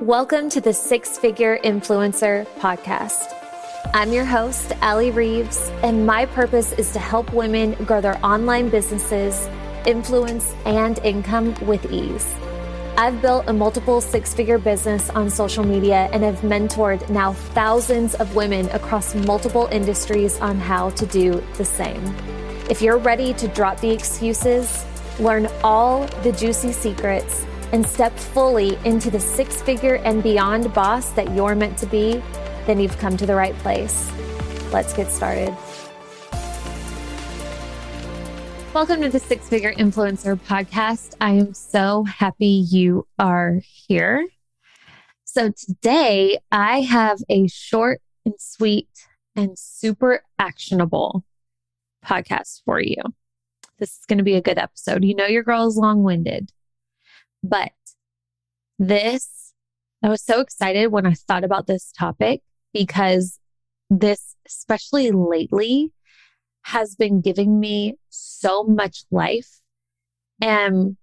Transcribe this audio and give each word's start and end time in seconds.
Welcome 0.00 0.48
to 0.50 0.62
the 0.62 0.72
Six 0.72 1.18
Figure 1.18 1.58
Influencer 1.58 2.46
Podcast. 2.56 3.34
I'm 3.92 4.14
your 4.14 4.24
host, 4.24 4.72
Allie 4.80 5.10
Reeves, 5.10 5.70
and 5.82 6.06
my 6.06 6.24
purpose 6.24 6.72
is 6.72 6.90
to 6.94 6.98
help 6.98 7.34
women 7.34 7.74
grow 7.84 8.00
their 8.00 8.18
online 8.24 8.70
businesses, 8.70 9.46
influence, 9.86 10.54
and 10.64 10.98
income 11.00 11.54
with 11.66 11.92
ease. 11.92 12.34
I've 12.96 13.20
built 13.20 13.44
a 13.46 13.52
multiple 13.52 14.00
six 14.00 14.32
figure 14.32 14.56
business 14.56 15.10
on 15.10 15.28
social 15.28 15.64
media 15.64 16.08
and 16.14 16.22
have 16.22 16.36
mentored 16.36 17.06
now 17.10 17.34
thousands 17.34 18.14
of 18.14 18.34
women 18.34 18.70
across 18.70 19.14
multiple 19.14 19.68
industries 19.70 20.40
on 20.40 20.56
how 20.56 20.88
to 20.90 21.04
do 21.04 21.44
the 21.58 21.64
same. 21.66 22.02
If 22.70 22.80
you're 22.80 22.96
ready 22.96 23.34
to 23.34 23.48
drop 23.48 23.80
the 23.80 23.90
excuses, 23.90 24.82
learn 25.18 25.46
all 25.62 26.06
the 26.22 26.32
juicy 26.32 26.72
secrets, 26.72 27.44
and 27.72 27.86
step 27.86 28.16
fully 28.18 28.76
into 28.84 29.10
the 29.10 29.20
six 29.20 29.62
figure 29.62 29.96
and 29.96 30.22
beyond 30.22 30.72
boss 30.74 31.10
that 31.10 31.34
you're 31.34 31.54
meant 31.54 31.78
to 31.78 31.86
be, 31.86 32.22
then 32.66 32.80
you've 32.80 32.98
come 32.98 33.16
to 33.16 33.26
the 33.26 33.34
right 33.34 33.54
place. 33.58 34.10
Let's 34.72 34.92
get 34.92 35.10
started. 35.10 35.56
Welcome 38.72 39.02
to 39.02 39.08
the 39.08 39.18
Six 39.18 39.48
Figure 39.48 39.74
Influencer 39.74 40.38
Podcast. 40.38 41.16
I 41.20 41.32
am 41.32 41.54
so 41.54 42.04
happy 42.04 42.64
you 42.70 43.06
are 43.18 43.60
here. 43.64 44.28
So, 45.24 45.50
today 45.50 46.38
I 46.52 46.82
have 46.82 47.18
a 47.28 47.48
short 47.48 48.00
and 48.24 48.34
sweet 48.38 48.88
and 49.34 49.58
super 49.58 50.22
actionable 50.38 51.24
podcast 52.04 52.62
for 52.64 52.80
you. 52.80 53.02
This 53.78 53.90
is 53.90 54.06
going 54.06 54.18
to 54.18 54.24
be 54.24 54.34
a 54.34 54.42
good 54.42 54.58
episode. 54.58 55.04
You 55.04 55.14
know, 55.14 55.26
your 55.26 55.42
girl 55.42 55.66
is 55.66 55.76
long 55.76 56.02
winded. 56.02 56.52
But 57.42 57.72
this, 58.78 59.52
I 60.02 60.08
was 60.08 60.22
so 60.22 60.40
excited 60.40 60.88
when 60.88 61.06
I 61.06 61.14
thought 61.14 61.44
about 61.44 61.66
this 61.66 61.92
topic 61.96 62.42
because 62.72 63.38
this, 63.88 64.36
especially 64.46 65.10
lately, 65.10 65.92
has 66.62 66.94
been 66.94 67.20
giving 67.20 67.58
me 67.58 67.96
so 68.08 68.64
much 68.64 69.04
life 69.10 69.60
and 70.40 70.96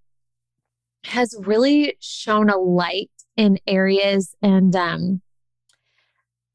has 1.04 1.34
really 1.38 1.96
shown 2.00 2.50
a 2.50 2.58
light 2.58 3.10
in 3.36 3.58
areas 3.66 4.34
and 4.42 4.74
um, 4.74 5.22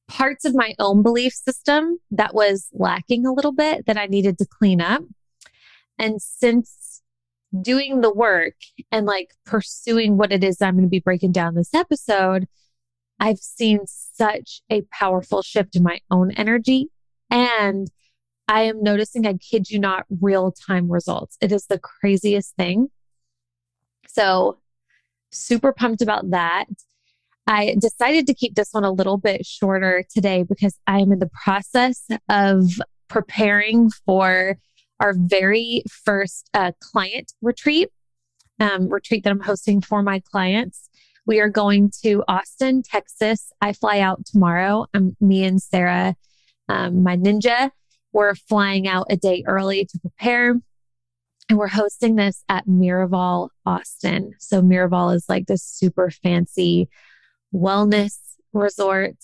parts 0.08 0.46
of 0.46 0.54
my 0.54 0.76
own 0.80 1.02
belief 1.02 1.34
system 1.34 1.98
that 2.12 2.36
was 2.36 2.68
lacking 2.74 3.26
a 3.26 3.34
little 3.34 3.54
bit 3.54 3.86
that 3.86 3.98
I 3.98 4.06
needed 4.06 4.38
to 4.40 4.46
clean 4.46 4.82
up. 4.82 5.04
And 5.98 6.22
since 6.22 6.83
doing 7.62 8.02
the 8.02 8.14
work 8.14 8.56
and 8.92 9.06
like 9.06 9.32
pursuing 9.46 10.18
what 10.18 10.32
it 10.32 10.44
is 10.44 10.62
I'm 10.62 10.76
going 10.76 10.84
to 10.84 10.90
be 10.90 11.00
breaking 11.00 11.32
down 11.32 11.56
this 11.56 11.74
episode, 11.74 12.48
I've 13.20 13.40
seen 13.40 13.82
such 13.86 14.62
a 14.70 14.82
powerful 14.92 15.42
shift 15.42 15.76
in 15.76 15.84
my 15.84 16.00
own 16.10 16.32
energy. 16.32 16.90
And 17.30 17.90
I 18.48 18.64
am 18.64 18.84
noticing, 18.84 19.26
I 19.26 19.34
kid 19.34 19.70
you 19.70 19.80
not, 19.80 20.06
real 20.22 20.52
time 20.52 20.92
results. 20.92 21.38
It 21.42 21.52
is 21.52 21.68
the 21.68 21.80
craziest 21.80 22.56
thing. 22.56 22.90
So, 24.08 24.60
super 25.32 25.74
pumped 25.74 26.02
about 26.02 26.30
that. 26.32 26.66
I 27.48 27.76
decided 27.80 28.28
to 28.28 28.34
keep 28.34 28.56
this 28.56 28.70
one 28.72 28.84
a 28.84 28.92
little 28.92 29.18
bit 29.18 29.46
shorter 29.46 30.04
today 30.14 30.44
because 30.44 30.78
I 30.88 31.00
am 31.00 31.12
in 31.12 31.20
the 31.20 31.30
process 31.44 32.06
of 32.30 32.66
preparing 33.08 33.90
for 34.06 34.58
our 35.04 35.14
very 35.14 35.84
first 35.90 36.50
uh, 36.54 36.72
client 36.80 37.34
retreat, 37.42 37.90
um, 38.62 38.88
retreat 38.88 39.26
that 39.26 39.32
I'm 39.32 39.42
hosting 39.42 39.82
for 39.82 40.02
my 40.02 40.22
clients. 40.22 40.90
We 41.26 41.42
are 41.42 41.50
going 41.50 41.92
to 42.04 42.24
Austin, 42.30 42.84
Texas. 42.84 43.52
I 43.62 43.74
fly 43.74 44.00
out 44.00 44.26
tomorrow. 44.26 44.88
Um, 44.94 45.18
me 45.20 45.44
and 45.44 45.62
Sarah, 45.62 46.16
um, 46.70 47.04
my 47.04 47.18
ninja, 47.18 47.72
we're 48.14 48.34
flying 48.34 48.88
out 48.88 49.08
a 49.10 49.18
day 49.18 49.44
early 49.46 49.86
to 49.86 50.00
prepare. 50.00 50.56
And 51.50 51.60
we're 51.60 51.68
hosting 51.68 52.16
this 52.16 52.46
at 52.48 52.66
Miraval, 52.66 53.50
Austin. 53.66 54.32
So, 54.40 54.62
Miraval 54.62 55.14
is 55.14 55.26
like 55.28 55.48
this 55.48 55.64
super 55.64 56.12
fancy 56.12 56.88
wellness 57.54 58.18
resort. 58.54 59.18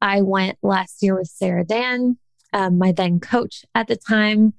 I 0.00 0.22
went 0.22 0.58
last 0.62 1.04
year 1.04 1.16
with 1.16 1.28
Sarah 1.28 1.64
Dan, 1.64 2.18
um, 2.52 2.78
my 2.78 2.90
then 2.90 3.20
coach 3.20 3.64
at 3.76 3.86
the 3.86 3.94
time 3.94 4.54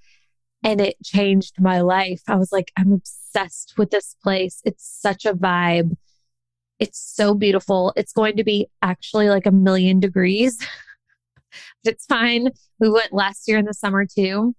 and 0.63 0.79
it 0.79 0.95
changed 1.03 1.59
my 1.59 1.81
life. 1.81 2.21
I 2.27 2.35
was 2.35 2.51
like, 2.51 2.71
I'm 2.77 2.93
obsessed 2.93 3.73
with 3.77 3.89
this 3.89 4.15
place. 4.23 4.61
It's 4.63 4.85
such 4.85 5.25
a 5.25 5.33
vibe. 5.33 5.95
It's 6.79 6.99
so 6.99 7.33
beautiful. 7.33 7.93
It's 7.95 8.13
going 8.13 8.37
to 8.37 8.43
be 8.43 8.67
actually 8.81 9.29
like 9.29 9.45
a 9.45 9.51
million 9.51 9.99
degrees. 9.99 10.57
but 11.83 11.93
it's 11.93 12.05
fine. 12.05 12.49
We 12.79 12.89
went 12.89 13.13
last 13.13 13.47
year 13.47 13.57
in 13.57 13.65
the 13.65 13.73
summer 13.73 14.05
too. 14.05 14.55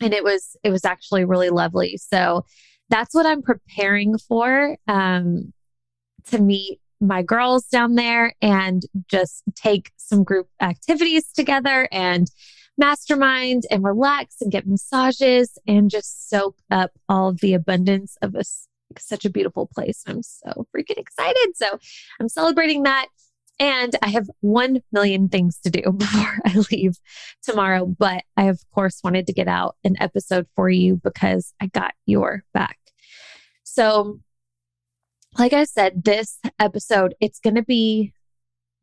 And 0.00 0.12
it 0.12 0.24
was 0.24 0.56
it 0.64 0.70
was 0.70 0.84
actually 0.84 1.24
really 1.24 1.50
lovely. 1.50 1.96
So 1.96 2.44
that's 2.88 3.14
what 3.14 3.26
I'm 3.26 3.42
preparing 3.42 4.18
for 4.18 4.76
um 4.88 5.52
to 6.26 6.40
meet 6.40 6.80
my 7.00 7.22
girls 7.22 7.66
down 7.66 7.96
there 7.96 8.34
and 8.40 8.82
just 9.08 9.42
take 9.56 9.90
some 9.96 10.22
group 10.22 10.48
activities 10.60 11.30
together 11.32 11.88
and 11.90 12.28
mastermind 12.78 13.64
and 13.70 13.84
relax 13.84 14.36
and 14.40 14.50
get 14.50 14.66
massages 14.66 15.58
and 15.66 15.90
just 15.90 16.28
soak 16.28 16.56
up 16.70 16.92
all 17.08 17.32
the 17.32 17.54
abundance 17.54 18.16
of 18.22 18.34
a, 18.34 18.42
such 18.98 19.24
a 19.24 19.30
beautiful 19.30 19.66
place. 19.66 20.02
I'm 20.06 20.22
so 20.22 20.66
freaking 20.74 20.98
excited. 20.98 21.52
So 21.54 21.78
I'm 22.20 22.28
celebrating 22.28 22.84
that. 22.84 23.08
And 23.60 23.94
I 24.02 24.08
have 24.08 24.28
1 24.40 24.80
million 24.92 25.28
things 25.28 25.58
to 25.60 25.70
do 25.70 25.92
before 25.96 26.38
I 26.44 26.64
leave 26.70 26.98
tomorrow. 27.42 27.86
But 27.86 28.24
I, 28.36 28.44
of 28.44 28.60
course, 28.74 29.00
wanted 29.04 29.26
to 29.26 29.32
get 29.32 29.48
out 29.48 29.76
an 29.84 29.96
episode 30.00 30.46
for 30.56 30.68
you 30.70 31.00
because 31.02 31.52
I 31.60 31.66
got 31.66 31.94
your 32.06 32.42
back. 32.54 32.78
So, 33.62 34.20
like 35.38 35.52
I 35.52 35.64
said, 35.64 36.04
this 36.04 36.38
episode, 36.58 37.14
it's 37.20 37.38
going 37.38 37.54
to 37.54 37.62
be 37.62 38.12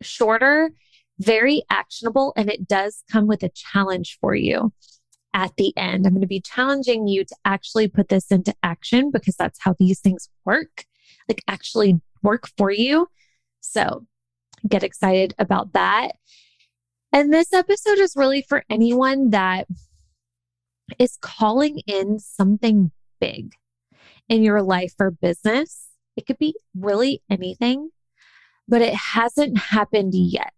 shorter 0.02 0.72
very 1.20 1.64
actionable 1.70 2.34
and 2.36 2.50
it 2.50 2.68
does 2.68 3.04
come 3.12 3.28
with 3.28 3.44
a 3.44 3.50
challenge 3.50 4.18
for 4.22 4.36
you 4.36 4.74
at 5.34 5.56
the 5.58 5.74
end. 5.78 6.06
I'm 6.06 6.14
going 6.14 6.22
to 6.22 6.28
be 6.28 6.42
challenging 6.42 7.08
you 7.08 7.24
to 7.26 7.36
actually 7.46 7.88
put 7.88 8.10
this 8.10 8.32
into 8.32 8.56
action 8.64 9.12
because 9.12 9.36
that's 9.36 9.60
how 9.62 9.76
these 9.78 10.00
things 10.00 10.30
work, 10.46 10.86
like 11.28 11.44
actually 11.48 12.02
work 12.24 12.50
for 12.58 12.72
you. 12.72 13.08
So 13.60 14.06
get 14.68 14.84
excited 14.84 15.36
about 15.38 15.74
that. 15.74 16.14
And 17.12 17.34
this 17.34 17.54
episode 17.54 18.00
is 18.00 18.14
really 18.16 18.46
for 18.48 18.64
anyone 18.70 19.32
that 19.32 19.68
is 20.98 21.18
calling 21.22 21.82
in 21.88 22.20
something 22.20 22.92
big 23.20 23.54
in 24.28 24.44
your 24.44 24.62
life 24.62 24.94
or 25.00 25.12
business. 25.12 25.88
It 26.16 26.26
could 26.28 26.38
be 26.38 26.56
really 26.76 27.22
anything, 27.30 27.90
but 28.68 28.82
it 28.82 28.94
hasn't 28.94 29.58
happened 29.58 30.14
yet. 30.14 30.54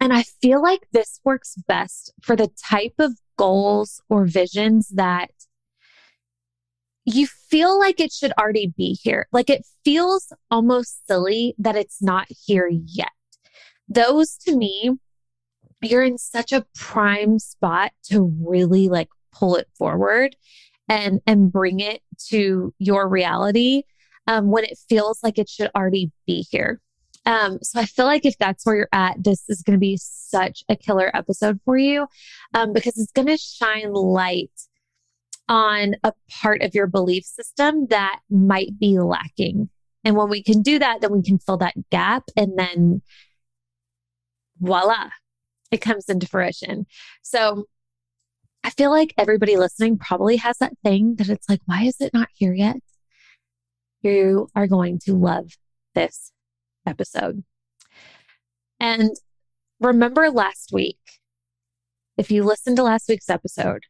And 0.00 0.12
I 0.12 0.22
feel 0.22 0.62
like 0.62 0.86
this 0.92 1.20
works 1.24 1.54
best 1.66 2.12
for 2.22 2.36
the 2.36 2.50
type 2.62 2.94
of 2.98 3.12
goals 3.36 4.00
or 4.08 4.26
visions 4.26 4.88
that 4.88 5.30
you 7.04 7.26
feel 7.26 7.78
like 7.78 8.00
it 8.00 8.12
should 8.12 8.32
already 8.32 8.74
be 8.76 8.98
here. 9.00 9.28
Like 9.32 9.48
it 9.48 9.64
feels 9.84 10.32
almost 10.50 11.06
silly 11.06 11.54
that 11.58 11.76
it's 11.76 12.02
not 12.02 12.26
here 12.28 12.68
yet. 12.68 13.12
Those 13.88 14.36
to 14.38 14.56
me, 14.56 14.90
you're 15.80 16.02
in 16.02 16.18
such 16.18 16.52
a 16.52 16.66
prime 16.74 17.38
spot 17.38 17.92
to 18.10 18.32
really 18.42 18.88
like 18.88 19.08
pull 19.32 19.56
it 19.56 19.68
forward 19.78 20.34
and 20.88 21.20
and 21.26 21.52
bring 21.52 21.80
it 21.80 22.00
to 22.28 22.74
your 22.78 23.08
reality 23.08 23.82
um, 24.26 24.50
when 24.50 24.64
it 24.64 24.78
feels 24.88 25.20
like 25.22 25.38
it 25.38 25.48
should 25.48 25.70
already 25.76 26.10
be 26.26 26.44
here. 26.50 26.80
Um, 27.26 27.58
so 27.60 27.80
I 27.80 27.84
feel 27.84 28.06
like 28.06 28.24
if 28.24 28.38
that's 28.38 28.64
where 28.64 28.76
you're 28.76 28.88
at, 28.92 29.22
this 29.22 29.42
is 29.48 29.62
going 29.62 29.74
to 29.76 29.80
be 29.80 29.98
such 30.00 30.62
a 30.68 30.76
killer 30.76 31.14
episode 31.14 31.60
for 31.64 31.76
you 31.76 32.06
um, 32.54 32.72
because 32.72 32.96
it's 32.96 33.12
going 33.12 33.26
to 33.26 33.36
shine 33.36 33.92
light 33.92 34.52
on 35.48 35.96
a 36.04 36.12
part 36.30 36.62
of 36.62 36.74
your 36.74 36.86
belief 36.86 37.24
system 37.24 37.86
that 37.90 38.20
might 38.30 38.78
be 38.78 38.98
lacking. 38.98 39.68
And 40.04 40.16
when 40.16 40.28
we 40.28 40.42
can 40.42 40.62
do 40.62 40.78
that, 40.78 41.00
then 41.00 41.12
we 41.12 41.22
can 41.22 41.38
fill 41.38 41.56
that 41.58 41.74
gap 41.90 42.24
and 42.36 42.56
then 42.56 43.02
voila, 44.60 45.10
it 45.72 45.78
comes 45.78 46.08
into 46.08 46.28
fruition. 46.28 46.86
So 47.22 47.64
I 48.62 48.70
feel 48.70 48.90
like 48.90 49.14
everybody 49.18 49.56
listening 49.56 49.98
probably 49.98 50.36
has 50.36 50.58
that 50.58 50.74
thing 50.84 51.16
that 51.16 51.28
it's 51.28 51.48
like, 51.48 51.60
why 51.66 51.82
is 51.82 52.00
it 52.00 52.14
not 52.14 52.28
here 52.34 52.54
yet? 52.54 52.76
You 54.02 54.48
are 54.54 54.68
going 54.68 55.00
to 55.06 55.14
love 55.14 55.50
this 55.94 56.32
episode. 56.86 57.44
And 58.80 59.10
remember 59.80 60.30
last 60.30 60.70
week, 60.72 60.98
if 62.16 62.30
you 62.30 62.44
listened 62.44 62.76
to 62.76 62.82
last 62.82 63.08
week's 63.08 63.30
episode, 63.30 63.84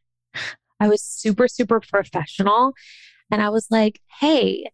I 0.79 0.87
was 0.87 1.01
super, 1.01 1.47
super 1.47 1.79
professional. 1.79 2.73
And 3.31 3.41
I 3.41 3.49
was 3.49 3.67
like, 3.69 3.99
hey, 4.19 4.69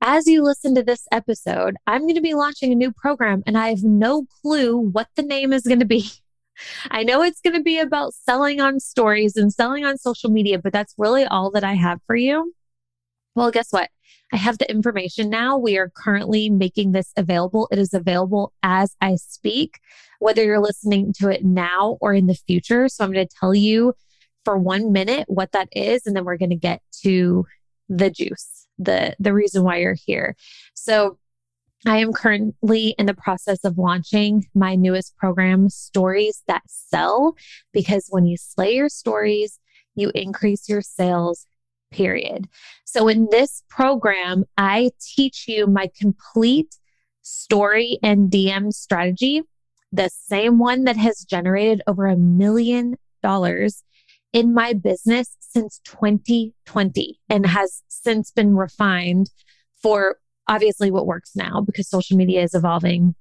as 0.00 0.26
you 0.26 0.42
listen 0.42 0.74
to 0.74 0.82
this 0.82 1.06
episode, 1.10 1.76
I'm 1.86 2.02
going 2.02 2.14
to 2.14 2.20
be 2.20 2.34
launching 2.34 2.72
a 2.72 2.76
new 2.76 2.92
program 2.92 3.42
and 3.46 3.56
I 3.56 3.68
have 3.68 3.82
no 3.82 4.26
clue 4.42 4.76
what 4.76 5.08
the 5.16 5.22
name 5.22 5.52
is 5.52 5.62
going 5.62 5.80
to 5.80 5.86
be. 5.86 6.10
I 6.90 7.02
know 7.02 7.22
it's 7.22 7.40
going 7.40 7.56
to 7.56 7.62
be 7.62 7.78
about 7.78 8.14
selling 8.14 8.60
on 8.60 8.80
stories 8.80 9.36
and 9.36 9.52
selling 9.52 9.84
on 9.84 9.98
social 9.98 10.30
media, 10.30 10.58
but 10.58 10.72
that's 10.72 10.94
really 10.96 11.24
all 11.24 11.50
that 11.52 11.64
I 11.64 11.74
have 11.74 12.00
for 12.06 12.16
you. 12.16 12.54
Well, 13.36 13.50
guess 13.50 13.70
what? 13.70 13.90
I 14.32 14.38
have 14.38 14.58
the 14.58 14.68
information 14.68 15.30
now. 15.30 15.56
We 15.56 15.78
are 15.78 15.92
currently 15.94 16.50
making 16.50 16.92
this 16.92 17.12
available. 17.16 17.68
It 17.70 17.78
is 17.78 17.94
available 17.94 18.52
as 18.62 18.96
I 19.00 19.16
speak, 19.16 19.78
whether 20.18 20.42
you're 20.42 20.58
listening 20.58 21.12
to 21.18 21.28
it 21.28 21.44
now 21.44 21.98
or 22.00 22.12
in 22.14 22.26
the 22.26 22.34
future. 22.34 22.88
So 22.88 23.04
I'm 23.04 23.12
going 23.12 23.28
to 23.28 23.36
tell 23.38 23.54
you 23.54 23.94
for 24.44 24.56
one 24.56 24.90
minute 24.90 25.26
what 25.28 25.52
that 25.52 25.68
is, 25.72 26.06
and 26.06 26.16
then 26.16 26.24
we're 26.24 26.38
going 26.38 26.50
to 26.50 26.56
get 26.56 26.80
to 27.02 27.46
the 27.88 28.10
juice, 28.10 28.66
the 28.78 29.14
the 29.20 29.32
reason 29.32 29.62
why 29.62 29.76
you're 29.76 29.96
here. 30.06 30.34
So 30.74 31.18
I 31.86 31.98
am 31.98 32.12
currently 32.12 32.94
in 32.98 33.06
the 33.06 33.14
process 33.14 33.64
of 33.64 33.78
launching 33.78 34.46
my 34.54 34.74
newest 34.74 35.16
program, 35.18 35.68
Stories 35.68 36.42
That 36.48 36.62
Sell, 36.66 37.36
because 37.72 38.06
when 38.08 38.26
you 38.26 38.36
slay 38.36 38.74
your 38.74 38.88
stories, 38.88 39.60
you 39.94 40.10
increase 40.14 40.68
your 40.68 40.82
sales, 40.82 41.46
period. 41.90 42.48
So 42.84 43.08
in 43.08 43.28
this 43.30 43.62
program, 43.68 44.44
I 44.56 44.90
teach 45.00 45.46
you 45.48 45.66
my 45.66 45.90
complete 45.98 46.76
story 47.22 47.98
and 48.02 48.30
DM 48.30 48.72
strategy, 48.72 49.42
the 49.92 50.10
same 50.10 50.58
one 50.58 50.84
that 50.84 50.96
has 50.96 51.24
generated 51.24 51.82
over 51.86 52.06
a 52.06 52.16
million 52.16 52.96
dollars 53.22 53.82
in 54.32 54.52
my 54.52 54.72
business 54.72 55.36
since 55.40 55.80
2020 55.84 57.18
and 57.28 57.46
has 57.46 57.82
since 57.88 58.30
been 58.30 58.54
refined 58.56 59.30
for 59.82 60.18
obviously 60.48 60.90
what 60.90 61.06
works 61.06 61.32
now 61.34 61.60
because 61.60 61.88
social 61.88 62.16
media 62.16 62.42
is 62.42 62.54
evolving 62.54 63.14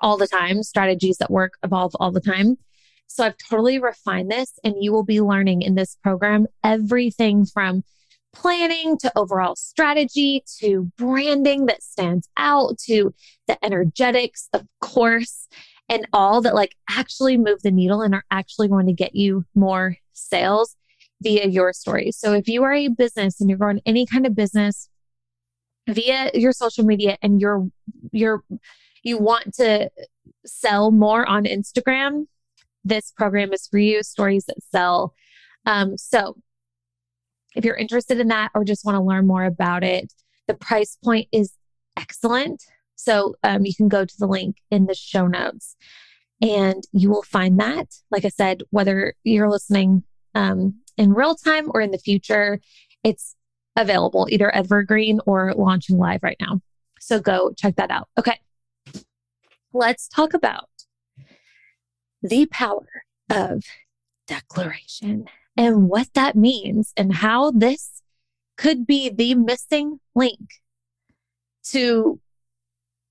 all 0.00 0.16
the 0.16 0.26
time. 0.26 0.62
Strategies 0.62 1.18
that 1.18 1.30
work 1.30 1.54
evolve 1.62 1.92
all 2.00 2.10
the 2.10 2.20
time. 2.20 2.56
So 3.10 3.24
I've 3.24 3.36
totally 3.50 3.80
refined 3.80 4.30
this, 4.30 4.58
and 4.62 4.76
you 4.78 4.92
will 4.92 5.02
be 5.02 5.20
learning 5.20 5.62
in 5.62 5.74
this 5.74 5.96
program 6.00 6.46
everything 6.62 7.44
from 7.44 7.82
planning 8.32 8.96
to 8.98 9.10
overall 9.16 9.56
strategy 9.56 10.44
to 10.60 10.92
branding 10.96 11.66
that 11.66 11.82
stands 11.82 12.28
out 12.36 12.78
to 12.86 13.12
the 13.48 13.62
energetics, 13.64 14.48
of 14.52 14.64
course, 14.80 15.48
and 15.88 16.06
all 16.12 16.40
that 16.42 16.54
like 16.54 16.76
actually 16.88 17.36
move 17.36 17.62
the 17.62 17.72
needle 17.72 18.00
and 18.00 18.14
are 18.14 18.24
actually 18.30 18.68
going 18.68 18.86
to 18.86 18.92
get 18.92 19.16
you 19.16 19.44
more 19.56 19.96
sales 20.12 20.76
via 21.20 21.48
your 21.48 21.72
stories. 21.72 22.16
So 22.16 22.32
if 22.32 22.46
you 22.46 22.62
are 22.62 22.72
a 22.72 22.86
business 22.86 23.40
and 23.40 23.50
you're 23.50 23.58
growing 23.58 23.80
any 23.84 24.06
kind 24.06 24.24
of 24.24 24.36
business 24.36 24.88
via 25.88 26.30
your 26.34 26.52
social 26.52 26.84
media 26.84 27.18
and 27.22 27.40
you're 27.40 27.66
you're 28.12 28.44
you 29.02 29.18
want 29.18 29.54
to 29.54 29.90
sell 30.46 30.92
more 30.92 31.28
on 31.28 31.44
Instagram, 31.44 32.26
this 32.84 33.12
program 33.12 33.52
is 33.52 33.66
for 33.66 33.78
you, 33.78 34.02
stories 34.02 34.46
that 34.46 34.62
sell. 34.62 35.14
Um, 35.66 35.96
so 35.96 36.36
if 37.54 37.64
you're 37.64 37.76
interested 37.76 38.20
in 38.20 38.28
that 38.28 38.50
or 38.54 38.64
just 38.64 38.84
want 38.84 38.96
to 38.96 39.02
learn 39.02 39.26
more 39.26 39.44
about 39.44 39.84
it, 39.84 40.12
the 40.46 40.54
price 40.54 40.96
point 41.02 41.28
is 41.32 41.52
excellent. 41.96 42.62
So 42.96 43.34
um, 43.42 43.64
you 43.64 43.74
can 43.74 43.88
go 43.88 44.04
to 44.04 44.14
the 44.18 44.26
link 44.26 44.56
in 44.70 44.86
the 44.86 44.94
show 44.94 45.26
notes 45.26 45.76
and 46.42 46.84
you 46.92 47.10
will 47.10 47.22
find 47.22 47.58
that. 47.60 47.88
Like 48.10 48.24
I 48.24 48.28
said, 48.28 48.62
whether 48.70 49.14
you're 49.24 49.50
listening 49.50 50.04
um, 50.34 50.80
in 50.96 51.12
real 51.12 51.34
time 51.34 51.70
or 51.74 51.80
in 51.80 51.90
the 51.90 51.98
future, 51.98 52.60
it's 53.04 53.36
available 53.76 54.26
either 54.30 54.50
evergreen 54.54 55.20
or 55.26 55.54
launching 55.54 55.98
live 55.98 56.22
right 56.22 56.36
now. 56.40 56.60
So 57.00 57.20
go 57.20 57.52
check 57.56 57.76
that 57.76 57.90
out. 57.90 58.08
Okay. 58.18 58.38
Let's 59.72 60.08
talk 60.08 60.34
about 60.34 60.68
the 62.22 62.46
power 62.46 63.04
of 63.28 63.62
declaration 64.26 65.26
and 65.56 65.88
what 65.88 66.08
that 66.14 66.36
means 66.36 66.92
and 66.96 67.14
how 67.16 67.50
this 67.50 68.02
could 68.56 68.86
be 68.86 69.08
the 69.08 69.34
missing 69.34 70.00
link 70.14 70.40
to 71.64 72.20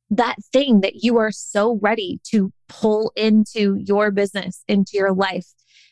that 0.10 0.36
thing 0.52 0.82
that 0.82 1.04
you 1.04 1.18
are 1.18 1.32
so 1.32 1.78
ready 1.82 2.20
to 2.24 2.52
pull 2.68 3.12
into 3.16 3.76
your 3.76 4.12
business, 4.12 4.64
into 4.68 4.92
your 4.94 5.14
life. 5.14 5.48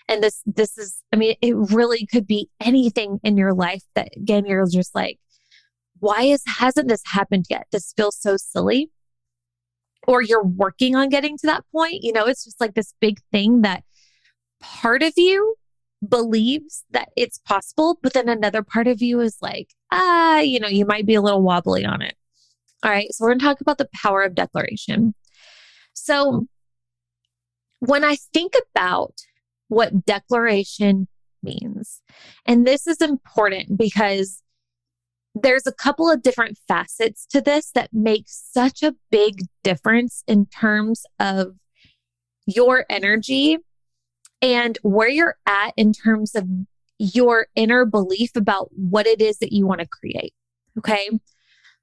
And 0.08 0.24
this, 0.24 0.42
this 0.46 0.78
is, 0.78 1.04
I 1.14 1.18
mean, 1.18 1.36
it 1.42 1.56
really 1.56 2.06
could 2.06 2.26
be 2.26 2.50
anything 2.60 3.20
in 3.24 3.38
your 3.38 3.54
life 3.54 3.84
that 3.96 4.10
again, 4.16 4.46
you're 4.46 4.66
just 4.68 4.96
like, 4.96 5.20
why 6.00 6.22
is, 6.22 6.44
hasn't 6.48 6.88
this 6.88 7.02
happened 7.06 7.46
yet? 7.50 7.68
This 7.72 7.94
feels 7.96 8.18
so 8.20 8.38
silly. 8.38 8.90
Or 10.08 10.22
you're 10.22 10.44
working 10.44 10.96
on 10.96 11.10
getting 11.10 11.38
to 11.38 11.48
that 11.48 11.66
point. 11.72 12.02
You 12.02 12.14
know, 12.14 12.26
it's 12.26 12.46
just 12.46 12.62
like 12.62 12.74
this 12.74 12.94
big 13.02 13.20
thing 13.32 13.62
that 13.62 13.84
part 14.62 15.04
of 15.04 15.14
you 15.18 15.56
believes 16.08 16.86
that 16.92 17.10
it's 17.16 17.38
possible, 17.40 18.00
but 18.02 18.14
then 18.14 18.30
another 18.30 18.64
part 18.64 18.88
of 18.88 19.02
you 19.02 19.20
is 19.20 19.38
like, 19.42 19.74
ah, 19.92 20.40
you 20.40 20.60
know, 20.60 20.68
you 20.68 20.86
might 20.86 21.06
be 21.06 21.16
a 21.16 21.22
little 21.22 21.42
wobbly 21.42 21.86
on 21.86 22.02
it. 22.02 22.16
All 22.84 22.92
right. 22.92 23.12
So 23.12 23.24
we're 23.24 23.32
going 23.32 23.40
to 23.40 23.46
talk 23.46 23.62
about 23.62 23.80
the 23.80 23.90
power 23.94 24.24
of 24.24 24.36
declaration. 24.36 25.14
So 25.94 26.48
when 27.80 28.04
I 28.04 28.18
think 28.34 28.54
about 28.72 29.16
what 29.68 30.06
declaration 30.06 31.08
means, 31.44 32.02
and 32.46 32.66
this 32.66 32.88
is 32.88 33.02
important 33.02 33.78
because 33.78 34.42
there's 35.42 35.68
a 35.68 35.72
couple 35.72 36.10
of 36.10 36.22
different 36.22 36.58
facets 36.68 37.26
to 37.28 37.42
this 37.42 37.72
that 37.72 37.90
make 37.94 38.26
such 38.28 38.84
a 38.84 38.96
big 39.10 39.42
difference 39.64 40.24
in 40.28 40.46
terms 40.46 41.06
of 41.20 41.56
your 42.46 42.86
energy 42.90 43.58
and 44.42 44.78
where 44.84 45.10
you're 45.10 45.38
at 45.46 45.74
in 45.76 45.94
terms 45.94 46.36
of 46.36 46.48
your 47.00 47.48
inner 47.56 47.86
belief 47.86 48.36
about 48.36 48.70
what 48.74 49.06
it 49.06 49.22
is 49.22 49.40
that 49.40 49.54
you 49.54 49.68
want 49.68 49.82
to 49.82 49.88
create. 49.88 50.34
Okay. 50.78 51.10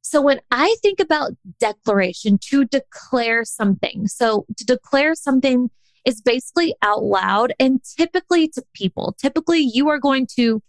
So 0.01 0.21
when 0.21 0.41
I 0.51 0.77
think 0.83 1.01
about 1.01 1.33
declaration, 1.59 2.39
to 2.51 2.65
declare 2.65 3.45
something, 3.45 4.07
so 4.07 4.45
to 4.57 4.65
declare 4.65 5.15
something 5.15 5.71
is 6.05 6.21
basically 6.21 6.75
out 6.83 7.03
loud 7.03 7.55
and 7.59 7.81
typically 7.83 8.49
to 8.49 8.63
people. 8.75 9.17
Typically, 9.19 9.61
you 9.61 9.89
are 9.89 9.99
going 9.99 10.27
to, 10.37 10.63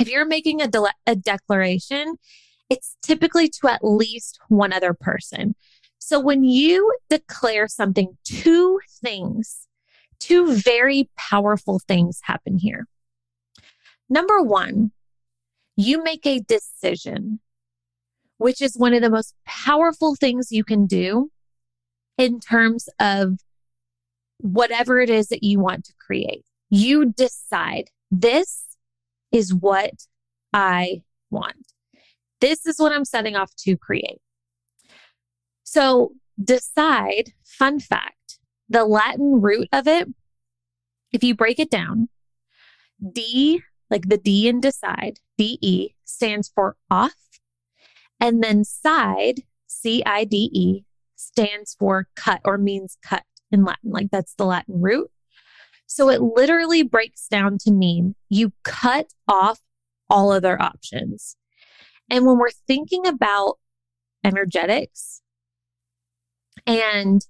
if 0.00 0.08
you're 0.08 0.26
making 0.26 0.62
a, 0.62 0.66
de- 0.66 0.94
a 1.06 1.14
declaration, 1.14 2.16
it's 2.68 2.96
typically 3.02 3.48
to 3.48 3.68
at 3.68 3.84
least 3.84 4.40
one 4.48 4.72
other 4.72 4.94
person. 4.94 5.54
So 5.98 6.18
when 6.18 6.42
you 6.42 6.92
declare 7.08 7.68
something, 7.68 8.16
two 8.24 8.80
things, 9.02 9.66
two 10.18 10.54
very 10.54 11.08
powerful 11.16 11.78
things 11.78 12.20
happen 12.22 12.56
here. 12.58 12.86
Number 14.08 14.42
one, 14.42 14.92
you 15.76 16.02
make 16.02 16.26
a 16.26 16.40
decision 16.40 17.40
which 18.38 18.62
is 18.62 18.78
one 18.78 18.94
of 18.94 19.02
the 19.02 19.10
most 19.10 19.34
powerful 19.44 20.16
things 20.16 20.50
you 20.50 20.64
can 20.64 20.86
do 20.86 21.30
in 22.16 22.40
terms 22.40 22.88
of 22.98 23.38
whatever 24.38 24.98
it 24.98 25.10
is 25.10 25.28
that 25.28 25.42
you 25.42 25.60
want 25.60 25.84
to 25.84 25.92
create. 25.98 26.46
You 26.70 27.12
decide 27.12 27.90
this 28.10 28.69
is 29.32 29.54
what 29.54 29.92
I 30.52 31.02
want. 31.30 31.72
This 32.40 32.66
is 32.66 32.78
what 32.78 32.92
I'm 32.92 33.04
setting 33.04 33.36
off 33.36 33.54
to 33.60 33.76
create. 33.76 34.20
So 35.62 36.12
decide, 36.42 37.32
fun 37.44 37.80
fact, 37.80 38.38
the 38.68 38.84
Latin 38.84 39.40
root 39.40 39.68
of 39.72 39.86
it, 39.86 40.08
if 41.12 41.22
you 41.22 41.34
break 41.34 41.58
it 41.58 41.70
down, 41.70 42.08
D, 43.12 43.62
like 43.90 44.08
the 44.08 44.18
D 44.18 44.48
in 44.48 44.60
decide, 44.60 45.18
DE 45.36 45.94
stands 46.04 46.50
for 46.54 46.76
off 46.90 47.14
and 48.20 48.42
then 48.42 48.64
side, 48.64 49.42
C 49.66 50.02
I 50.04 50.24
D 50.24 50.50
E, 50.52 50.84
stands 51.16 51.74
for 51.78 52.08
cut 52.14 52.40
or 52.44 52.58
means 52.58 52.98
cut 53.02 53.24
in 53.50 53.64
Latin. 53.64 53.90
Like 53.90 54.10
that's 54.10 54.34
the 54.34 54.44
Latin 54.44 54.80
root. 54.80 55.10
So 55.90 56.08
it 56.08 56.22
literally 56.22 56.84
breaks 56.84 57.26
down 57.26 57.58
to 57.62 57.72
mean 57.72 58.14
you 58.28 58.52
cut 58.62 59.08
off 59.26 59.58
all 60.08 60.30
other 60.30 60.60
options. 60.62 61.36
And 62.08 62.24
when 62.24 62.38
we're 62.38 62.50
thinking 62.68 63.08
about 63.08 63.58
energetics 64.22 65.20
and 66.64 67.26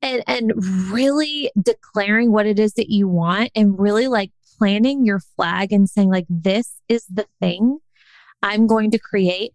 and 0.00 0.22
and 0.26 0.52
really 0.90 1.50
declaring 1.60 2.32
what 2.32 2.46
it 2.46 2.58
is 2.58 2.72
that 2.74 2.88
you 2.88 3.08
want 3.08 3.50
and 3.54 3.78
really 3.78 4.08
like 4.08 4.30
planting 4.56 5.04
your 5.04 5.20
flag 5.20 5.70
and 5.70 5.86
saying 5.88 6.08
like 6.08 6.26
this 6.30 6.80
is 6.88 7.04
the 7.12 7.26
thing 7.40 7.80
I'm 8.42 8.66
going 8.66 8.90
to 8.92 8.98
create, 8.98 9.52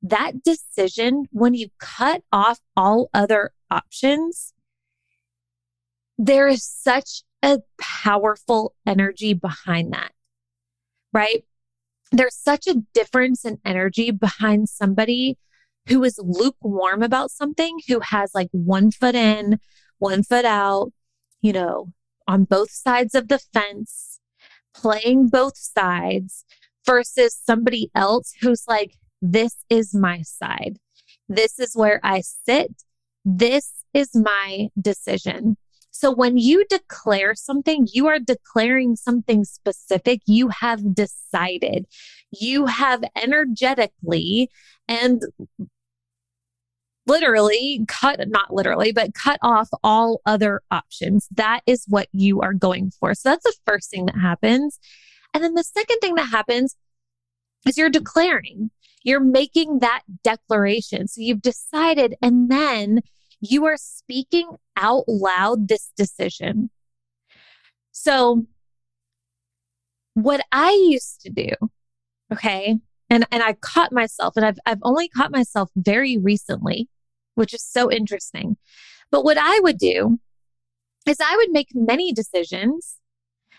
that 0.00 0.42
decision, 0.42 1.26
when 1.32 1.52
you 1.52 1.68
cut 1.78 2.22
off 2.32 2.60
all 2.74 3.10
other 3.12 3.52
options, 3.70 4.54
there 6.18 6.48
is 6.48 6.64
such 6.64 7.22
a 7.42 7.60
powerful 7.80 8.74
energy 8.84 9.32
behind 9.32 9.92
that, 9.92 10.12
right? 11.12 11.44
there's 12.12 12.36
such 12.36 12.66
a 12.66 12.82
difference 12.94 13.44
in 13.44 13.58
energy 13.64 14.10
behind 14.10 14.68
somebody 14.68 15.36
who 15.88 16.04
is 16.04 16.18
lukewarm 16.22 17.02
about 17.02 17.30
something, 17.30 17.78
who 17.88 18.00
has 18.00 18.34
like 18.34 18.48
one 18.52 18.90
foot 18.90 19.14
in, 19.14 19.58
one 19.98 20.22
foot 20.22 20.44
out, 20.44 20.92
you 21.40 21.52
know, 21.52 21.92
on 22.26 22.44
both 22.44 22.70
sides 22.70 23.14
of 23.14 23.28
the 23.28 23.38
fence, 23.38 24.20
playing 24.74 25.28
both 25.28 25.56
sides, 25.56 26.44
versus 26.84 27.38
somebody 27.44 27.90
else 27.94 28.32
who's 28.40 28.64
like, 28.66 28.94
this 29.20 29.56
is 29.68 29.94
my 29.94 30.22
side. 30.22 30.78
This 31.28 31.58
is 31.58 31.74
where 31.74 32.00
I 32.02 32.22
sit. 32.22 32.82
This 33.24 33.72
is 33.92 34.14
my 34.14 34.68
decision. 34.80 35.56
So 35.98 36.12
when 36.12 36.38
you 36.38 36.64
declare 36.70 37.34
something, 37.34 37.88
you 37.92 38.06
are 38.06 38.20
declaring 38.20 38.94
something 38.94 39.42
specific. 39.42 40.20
You 40.26 40.48
have 40.60 40.94
decided. 40.94 41.86
You 42.30 42.66
have 42.66 43.02
energetically 43.16 44.48
and 44.86 45.20
literally 47.04 47.84
cut, 47.88 48.20
not 48.28 48.54
literally, 48.54 48.92
but 48.92 49.12
cut 49.12 49.40
off 49.42 49.70
all 49.82 50.20
other 50.24 50.60
options. 50.70 51.26
That 51.32 51.62
is 51.66 51.84
what 51.88 52.06
you 52.12 52.42
are 52.42 52.54
going 52.54 52.92
for. 52.92 53.12
So 53.14 53.30
that's 53.30 53.42
the 53.42 53.56
first 53.66 53.90
thing 53.90 54.06
that 54.06 54.20
happens. 54.20 54.78
And 55.34 55.42
then 55.42 55.54
the 55.54 55.64
second 55.64 55.98
thing 55.98 56.14
that 56.14 56.28
happens 56.30 56.76
is 57.66 57.76
you're 57.76 57.90
declaring, 57.90 58.70
you're 59.02 59.18
making 59.18 59.80
that 59.80 60.02
declaration. 60.22 61.08
So 61.08 61.22
you've 61.22 61.42
decided, 61.42 62.14
and 62.22 62.48
then 62.48 63.00
you 63.40 63.64
are 63.66 63.76
speaking 63.76 64.50
out 64.76 65.04
loud 65.08 65.68
this 65.68 65.90
decision. 65.96 66.70
So, 67.92 68.46
what 70.14 70.40
I 70.50 70.72
used 70.88 71.20
to 71.22 71.30
do, 71.30 71.50
okay, 72.32 72.78
and, 73.10 73.26
and 73.30 73.42
I 73.42 73.54
caught 73.54 73.92
myself, 73.92 74.36
and 74.36 74.44
I've, 74.44 74.58
I've 74.66 74.80
only 74.82 75.08
caught 75.08 75.30
myself 75.30 75.70
very 75.76 76.18
recently, 76.18 76.88
which 77.34 77.54
is 77.54 77.62
so 77.62 77.90
interesting. 77.90 78.56
But 79.10 79.24
what 79.24 79.38
I 79.38 79.60
would 79.60 79.78
do 79.78 80.18
is 81.06 81.18
I 81.20 81.36
would 81.36 81.50
make 81.50 81.68
many 81.74 82.12
decisions 82.12 82.96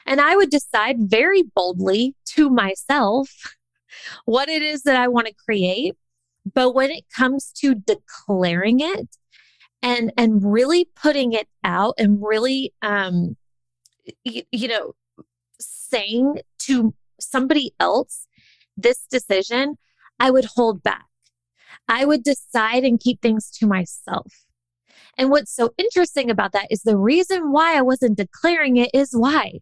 and 0.05 0.21
I 0.21 0.35
would 0.35 0.49
decide 0.49 0.97
very 0.99 1.43
boldly 1.43 2.15
to 2.35 2.49
myself 2.49 3.55
what 4.25 4.49
it 4.49 4.61
is 4.61 4.83
that 4.83 4.95
I 4.95 5.07
want 5.07 5.27
to 5.27 5.33
create. 5.33 5.95
But 6.51 6.73
when 6.73 6.91
it 6.91 7.05
comes 7.15 7.51
to 7.57 7.75
declaring 7.75 8.79
it 8.79 9.09
and 9.81 10.11
and 10.17 10.41
really 10.43 10.89
putting 10.95 11.33
it 11.33 11.47
out 11.63 11.95
and 11.97 12.19
really 12.21 12.73
um 12.81 13.35
you, 14.23 14.43
you 14.51 14.67
know 14.67 14.93
saying 15.59 16.41
to 16.59 16.93
somebody 17.19 17.73
else 17.79 18.27
this 18.77 19.05
decision, 19.09 19.77
I 20.19 20.31
would 20.31 20.45
hold 20.55 20.83
back. 20.83 21.05
I 21.87 22.05
would 22.05 22.23
decide 22.23 22.83
and 22.83 22.99
keep 22.99 23.21
things 23.21 23.49
to 23.59 23.67
myself. 23.67 24.45
And 25.17 25.29
what's 25.29 25.53
so 25.53 25.73
interesting 25.77 26.29
about 26.29 26.53
that 26.53 26.67
is 26.69 26.83
the 26.83 26.97
reason 26.97 27.51
why 27.51 27.77
I 27.77 27.81
wasn't 27.81 28.17
declaring 28.17 28.77
it 28.77 28.91
is 28.93 29.09
why 29.11 29.59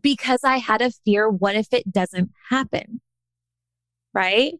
because 0.00 0.40
I 0.42 0.56
had 0.56 0.82
a 0.82 0.90
fear 0.90 1.28
what 1.28 1.54
if 1.54 1.72
it 1.72 1.92
doesn't 1.92 2.32
happen? 2.50 3.00
Right? 4.12 4.54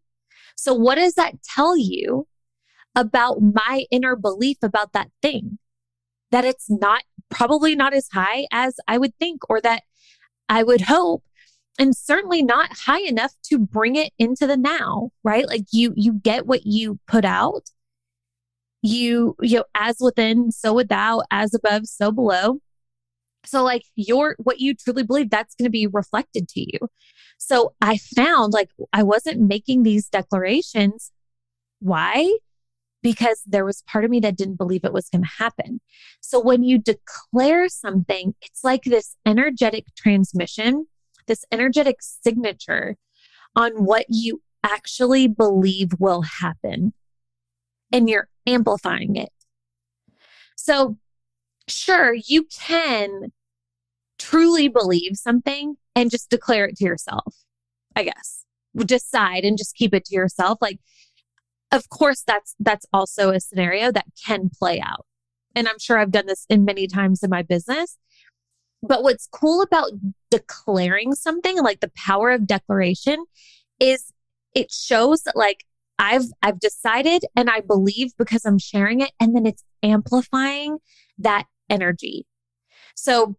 So, 0.56 0.74
what 0.74 0.96
does 0.96 1.14
that 1.14 1.42
tell 1.42 1.76
you 1.76 2.28
about 2.94 3.40
my 3.40 3.84
inner 3.90 4.16
belief 4.16 4.58
about 4.62 4.92
that 4.92 5.08
thing? 5.22 5.58
That 6.30 6.44
it's 6.44 6.68
not 6.68 7.02
probably 7.28 7.74
not 7.76 7.94
as 7.94 8.08
high 8.12 8.46
as 8.52 8.76
I 8.88 8.98
would 8.98 9.16
think 9.18 9.48
or 9.48 9.60
that 9.60 9.82
I 10.48 10.62
would 10.62 10.82
hope 10.82 11.24
and 11.78 11.96
certainly 11.96 12.42
not 12.42 12.70
high 12.86 13.02
enough 13.02 13.34
to 13.44 13.58
bring 13.58 13.96
it 13.96 14.12
into 14.18 14.46
the 14.46 14.56
now, 14.56 15.10
right? 15.22 15.46
Like 15.46 15.64
you 15.72 15.92
you 15.96 16.14
get 16.14 16.46
what 16.46 16.66
you 16.66 16.98
put 17.06 17.24
out. 17.24 17.70
You 18.82 19.36
you 19.40 19.58
know 19.58 19.64
as 19.74 19.96
within 20.00 20.52
so 20.52 20.74
without 20.74 21.24
as 21.30 21.54
above 21.54 21.86
so 21.86 22.12
below. 22.12 22.60
So, 23.46 23.62
like, 23.62 23.84
your 23.94 24.36
what 24.38 24.60
you 24.60 24.74
truly 24.74 25.02
believe, 25.02 25.30
that's 25.30 25.54
going 25.54 25.64
to 25.66 25.70
be 25.70 25.86
reflected 25.86 26.48
to 26.50 26.60
you. 26.60 26.88
So, 27.38 27.74
I 27.80 27.98
found 27.98 28.52
like 28.52 28.70
I 28.92 29.02
wasn't 29.02 29.40
making 29.40 29.82
these 29.82 30.08
declarations. 30.08 31.12
Why? 31.80 32.38
Because 33.04 33.42
there 33.46 33.64
was 33.64 33.84
part 33.86 34.04
of 34.04 34.10
me 34.10 34.18
that 34.20 34.36
didn't 34.36 34.56
believe 34.56 34.84
it 34.84 34.92
was 34.92 35.08
going 35.08 35.22
to 35.22 35.30
happen. 35.38 35.80
So, 36.20 36.40
when 36.40 36.64
you 36.64 36.78
declare 36.78 37.68
something, 37.68 38.34
it's 38.42 38.64
like 38.64 38.82
this 38.82 39.14
energetic 39.24 39.94
transmission, 39.94 40.86
this 41.28 41.44
energetic 41.52 41.98
signature 42.00 42.96
on 43.54 43.84
what 43.84 44.06
you 44.08 44.42
actually 44.64 45.28
believe 45.28 45.92
will 46.00 46.22
happen. 46.22 46.94
And 47.92 48.08
you're 48.08 48.28
amplifying 48.46 49.14
it. 49.14 49.30
So, 50.56 50.96
sure, 51.68 52.14
you 52.14 52.44
can 52.44 53.32
truly 54.18 54.68
believe 54.68 55.16
something 55.16 55.76
and 55.94 56.10
just 56.10 56.30
declare 56.30 56.64
it 56.66 56.76
to 56.78 56.84
yourself, 56.84 57.36
I 57.94 58.04
guess. 58.04 58.44
Decide 58.74 59.44
and 59.44 59.56
just 59.58 59.76
keep 59.76 59.94
it 59.94 60.06
to 60.06 60.14
yourself. 60.14 60.58
Like, 60.60 60.80
of 61.74 61.88
course, 61.88 62.22
that's 62.26 62.54
that's 62.60 62.86
also 62.92 63.30
a 63.30 63.40
scenario 63.40 63.90
that 63.92 64.06
can 64.24 64.48
play 64.48 64.80
out. 64.80 65.06
And 65.56 65.68
I'm 65.68 65.78
sure 65.78 65.98
I've 65.98 66.12
done 66.12 66.26
this 66.26 66.46
in 66.48 66.64
many 66.64 66.86
times 66.86 67.22
in 67.22 67.30
my 67.30 67.42
business. 67.42 67.98
But 68.82 69.02
what's 69.02 69.26
cool 69.26 69.60
about 69.62 69.90
declaring 70.30 71.14
something, 71.14 71.58
like 71.62 71.80
the 71.80 71.90
power 71.96 72.30
of 72.30 72.46
declaration, 72.46 73.24
is 73.80 74.12
it 74.54 74.70
shows 74.70 75.22
that 75.22 75.36
like 75.36 75.64
I've 75.98 76.26
I've 76.42 76.60
decided 76.60 77.24
and 77.34 77.50
I 77.50 77.60
believe 77.60 78.12
because 78.16 78.44
I'm 78.44 78.58
sharing 78.58 79.00
it 79.00 79.10
and 79.18 79.34
then 79.34 79.44
it's 79.44 79.64
amplifying 79.82 80.78
that 81.18 81.46
energy. 81.68 82.26
So 82.94 83.36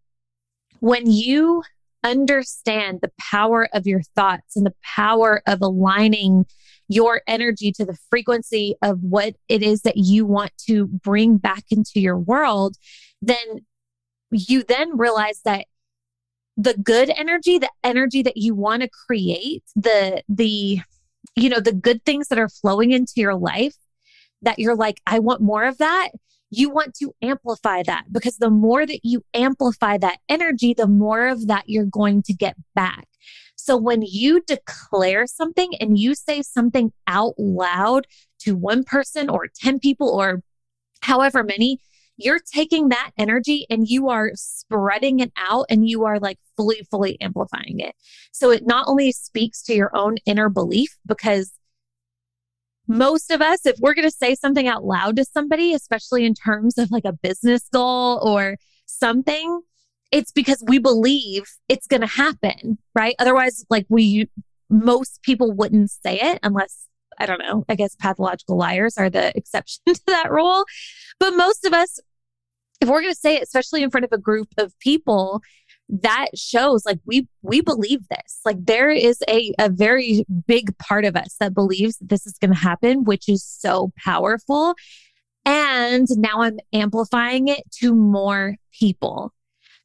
when 0.80 1.10
you 1.10 1.62
understand 2.04 3.00
the 3.00 3.12
power 3.18 3.68
of 3.72 3.86
your 3.86 4.02
thoughts 4.14 4.56
and 4.56 4.66
the 4.66 4.74
power 4.82 5.42
of 5.46 5.62
aligning 5.62 6.44
your 6.88 7.22
energy 7.26 7.72
to 7.72 7.84
the 7.84 7.98
frequency 8.10 8.74
of 8.82 9.02
what 9.02 9.34
it 9.48 9.62
is 9.62 9.82
that 9.82 9.96
you 9.96 10.24
want 10.24 10.52
to 10.66 10.86
bring 10.86 11.36
back 11.36 11.64
into 11.70 12.00
your 12.00 12.18
world, 12.18 12.76
then 13.20 13.66
you 14.30 14.62
then 14.62 14.96
realize 14.96 15.40
that 15.44 15.66
the 16.56 16.74
good 16.74 17.10
energy, 17.10 17.58
the 17.58 17.70
energy 17.84 18.22
that 18.22 18.36
you 18.36 18.54
want 18.54 18.82
to 18.82 18.88
create, 18.88 19.64
the, 19.74 20.22
the, 20.28 20.80
you 21.34 21.48
know, 21.48 21.60
the 21.60 21.72
good 21.72 22.04
things 22.04 22.28
that 22.28 22.38
are 22.38 22.48
flowing 22.48 22.92
into 22.92 23.14
your 23.16 23.34
life 23.34 23.74
that 24.42 24.58
you're 24.58 24.76
like, 24.76 25.00
I 25.06 25.18
want 25.18 25.40
more 25.42 25.64
of 25.64 25.78
that 25.78 26.10
you 26.50 26.70
want 26.70 26.94
to 26.94 27.12
amplify 27.22 27.82
that 27.82 28.04
because 28.12 28.38
the 28.38 28.50
more 28.50 28.86
that 28.86 29.00
you 29.02 29.24
amplify 29.34 29.98
that 29.98 30.18
energy, 30.28 30.74
the 30.74 30.86
more 30.86 31.28
of 31.28 31.48
that 31.48 31.64
you're 31.66 31.84
going 31.84 32.22
to 32.22 32.32
get 32.32 32.56
back. 32.74 33.06
So 33.66 33.76
when 33.76 34.02
you 34.02 34.40
declare 34.46 35.26
something 35.26 35.72
and 35.80 35.98
you 35.98 36.14
say 36.14 36.40
something 36.42 36.92
out 37.08 37.34
loud 37.36 38.06
to 38.42 38.54
one 38.54 38.84
person 38.84 39.28
or 39.28 39.48
10 39.60 39.80
people 39.80 40.08
or 40.08 40.40
however 41.00 41.42
many, 41.42 41.80
you're 42.16 42.38
taking 42.38 42.90
that 42.90 43.10
energy 43.18 43.66
and 43.68 43.88
you 43.88 44.08
are 44.08 44.30
spreading 44.34 45.18
it 45.18 45.32
out 45.36 45.66
and 45.68 45.88
you 45.88 46.04
are 46.04 46.20
like 46.20 46.38
fully, 46.56 46.86
fully 46.92 47.20
amplifying 47.20 47.80
it. 47.80 47.96
So 48.30 48.52
it 48.52 48.64
not 48.64 48.86
only 48.86 49.10
speaks 49.10 49.64
to 49.64 49.74
your 49.74 49.90
own 49.96 50.18
inner 50.26 50.48
belief 50.48 50.96
because 51.04 51.52
most 52.86 53.32
of 53.32 53.42
us, 53.42 53.66
if 53.66 53.80
we're 53.80 53.94
going 53.94 54.08
to 54.08 54.16
say 54.16 54.36
something 54.36 54.68
out 54.68 54.84
loud 54.84 55.16
to 55.16 55.24
somebody, 55.24 55.74
especially 55.74 56.24
in 56.24 56.34
terms 56.34 56.78
of 56.78 56.92
like 56.92 57.04
a 57.04 57.12
business 57.12 57.68
goal 57.72 58.20
or 58.22 58.58
something, 58.86 59.62
it's 60.12 60.32
because 60.32 60.62
we 60.66 60.78
believe 60.78 61.44
it's 61.68 61.86
going 61.86 62.00
to 62.00 62.06
happen, 62.06 62.78
right? 62.94 63.14
Otherwise, 63.18 63.64
like 63.70 63.86
we, 63.88 64.28
most 64.70 65.22
people 65.22 65.52
wouldn't 65.52 65.90
say 65.90 66.18
it 66.20 66.38
unless, 66.42 66.86
I 67.18 67.26
don't 67.26 67.40
know, 67.40 67.64
I 67.68 67.74
guess 67.74 67.96
pathological 67.96 68.56
liars 68.56 68.96
are 68.98 69.10
the 69.10 69.32
exception 69.36 69.82
to 69.86 70.00
that 70.06 70.30
rule. 70.30 70.64
But 71.18 71.36
most 71.36 71.64
of 71.64 71.72
us, 71.72 71.98
if 72.80 72.88
we're 72.88 73.00
going 73.00 73.12
to 73.12 73.18
say 73.18 73.36
it, 73.36 73.42
especially 73.42 73.82
in 73.82 73.90
front 73.90 74.04
of 74.04 74.12
a 74.12 74.18
group 74.18 74.48
of 74.58 74.78
people, 74.80 75.42
that 75.88 76.26
shows 76.34 76.84
like 76.84 76.98
we 77.06 77.28
we 77.42 77.60
believe 77.60 78.00
this 78.08 78.40
like 78.44 78.56
there 78.58 78.90
is 78.90 79.22
a 79.28 79.52
a 79.58 79.68
very 79.68 80.24
big 80.46 80.76
part 80.78 81.04
of 81.04 81.14
us 81.14 81.36
that 81.38 81.54
believes 81.54 81.98
that 81.98 82.08
this 82.08 82.26
is 82.26 82.36
going 82.38 82.52
to 82.52 82.58
happen 82.58 83.04
which 83.04 83.28
is 83.28 83.44
so 83.44 83.92
powerful 83.96 84.74
and 85.44 86.08
now 86.16 86.42
i'm 86.42 86.58
amplifying 86.72 87.46
it 87.46 87.62
to 87.70 87.94
more 87.94 88.56
people 88.72 89.32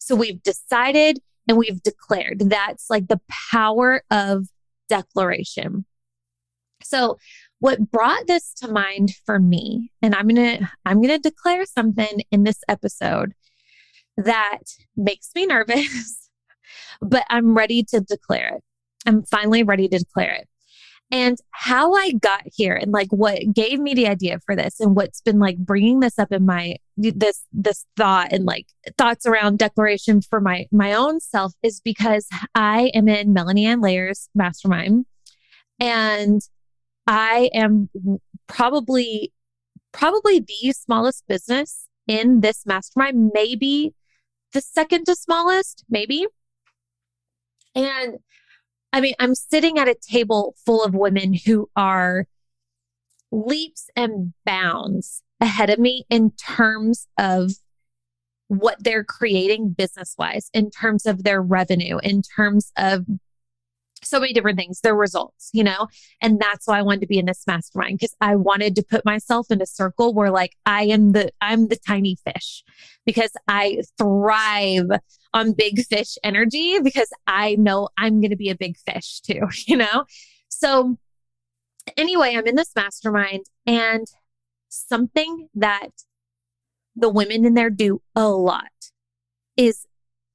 so 0.01 0.15
we've 0.15 0.41
decided 0.43 1.19
and 1.47 1.57
we've 1.57 1.81
declared 1.83 2.39
that's 2.39 2.89
like 2.89 3.07
the 3.07 3.21
power 3.29 4.03
of 4.11 4.47
declaration 4.89 5.85
so 6.83 7.17
what 7.59 7.91
brought 7.91 8.25
this 8.27 8.53
to 8.53 8.67
mind 8.67 9.13
for 9.25 9.39
me 9.39 9.91
and 10.01 10.15
i'm 10.15 10.27
going 10.27 10.59
to 10.59 10.67
i'm 10.85 11.01
going 11.01 11.21
to 11.21 11.29
declare 11.29 11.65
something 11.65 12.21
in 12.31 12.43
this 12.43 12.59
episode 12.67 13.33
that 14.17 14.59
makes 14.95 15.29
me 15.35 15.45
nervous, 15.47 16.29
but 17.01 17.23
I'm 17.29 17.55
ready 17.55 17.83
to 17.89 18.01
declare 18.01 18.55
it. 18.55 18.63
I'm 19.05 19.23
finally 19.23 19.63
ready 19.63 19.87
to 19.89 19.97
declare 19.99 20.33
it. 20.33 20.47
And 21.11 21.37
how 21.51 21.93
I 21.93 22.13
got 22.13 22.43
here 22.45 22.73
and 22.73 22.93
like 22.93 23.09
what 23.09 23.53
gave 23.53 23.79
me 23.79 23.93
the 23.93 24.07
idea 24.07 24.39
for 24.45 24.55
this 24.55 24.79
and 24.79 24.95
what's 24.95 25.19
been 25.19 25.39
like 25.39 25.57
bringing 25.57 25.99
this 25.99 26.17
up 26.17 26.31
in 26.31 26.45
my 26.45 26.77
this 26.95 27.43
this 27.51 27.85
thought 27.97 28.31
and 28.31 28.45
like 28.45 28.67
thoughts 28.97 29.25
around 29.25 29.59
declaration 29.59 30.21
for 30.21 30.39
my 30.39 30.67
my 30.71 30.93
own 30.93 31.19
self 31.19 31.53
is 31.63 31.81
because 31.81 32.27
I 32.55 32.91
am 32.93 33.09
in 33.09 33.33
Melanie 33.33 33.65
Ann 33.65 33.81
Layer's 33.81 34.29
mastermind 34.33 35.05
and 35.81 36.41
I 37.07 37.49
am 37.53 37.89
probably 38.47 39.33
probably 39.91 40.39
the 40.39 40.71
smallest 40.71 41.27
business 41.27 41.87
in 42.07 42.41
this 42.41 42.65
mastermind, 42.65 43.31
maybe 43.33 43.93
the 44.53 44.61
second 44.61 45.05
to 45.05 45.15
smallest, 45.15 45.83
maybe. 45.89 46.25
And 47.75 48.17
I 48.93 49.01
mean, 49.01 49.13
I'm 49.19 49.35
sitting 49.35 49.77
at 49.77 49.87
a 49.87 49.95
table 49.95 50.55
full 50.65 50.83
of 50.83 50.93
women 50.93 51.33
who 51.45 51.69
are 51.75 52.27
leaps 53.31 53.89
and 53.95 54.33
bounds 54.45 55.23
ahead 55.39 55.69
of 55.69 55.79
me 55.79 56.05
in 56.09 56.31
terms 56.31 57.07
of 57.17 57.53
what 58.47 58.83
they're 58.83 59.05
creating 59.05 59.69
business 59.69 60.13
wise, 60.17 60.49
in 60.53 60.69
terms 60.69 61.05
of 61.05 61.23
their 61.23 61.41
revenue, 61.41 61.99
in 62.03 62.21
terms 62.21 62.73
of 62.77 63.05
so 64.03 64.19
many 64.19 64.33
different 64.33 64.57
things, 64.57 64.81
their 64.81 64.95
results, 64.95 65.49
you 65.53 65.63
know? 65.63 65.87
And 66.21 66.39
that's 66.39 66.67
why 66.67 66.79
I 66.79 66.81
wanted 66.81 67.01
to 67.01 67.07
be 67.07 67.19
in 67.19 67.27
this 67.27 67.45
mastermind 67.47 67.99
because 67.99 68.15
I 68.19 68.35
wanted 68.35 68.75
to 68.75 68.83
put 68.83 69.05
myself 69.05 69.49
in 69.51 69.61
a 69.61 69.65
circle 69.65 70.13
where 70.13 70.31
like 70.31 70.57
I 70.65 70.83
am 70.83 71.13
the, 71.13 71.31
I'm 71.39 71.67
the 71.67 71.77
tiny 71.77 72.17
fish 72.25 72.63
because 73.05 73.31
I 73.47 73.83
thrive 73.97 74.89
on 75.33 75.53
big 75.53 75.85
fish 75.85 76.17
energy 76.23 76.79
because 76.79 77.09
I 77.27 77.55
know 77.55 77.89
I'm 77.97 78.19
going 78.21 78.31
to 78.31 78.37
be 78.37 78.49
a 78.49 78.55
big 78.55 78.77
fish 78.77 79.21
too, 79.21 79.47
you 79.67 79.77
know? 79.77 80.05
So 80.49 80.97
anyway, 81.97 82.35
I'm 82.35 82.47
in 82.47 82.55
this 82.55 82.75
mastermind 82.75 83.45
and 83.65 84.07
something 84.69 85.47
that 85.55 85.89
the 86.95 87.09
women 87.09 87.45
in 87.45 87.53
there 87.53 87.69
do 87.69 88.01
a 88.15 88.27
lot 88.27 88.65
is 89.57 89.85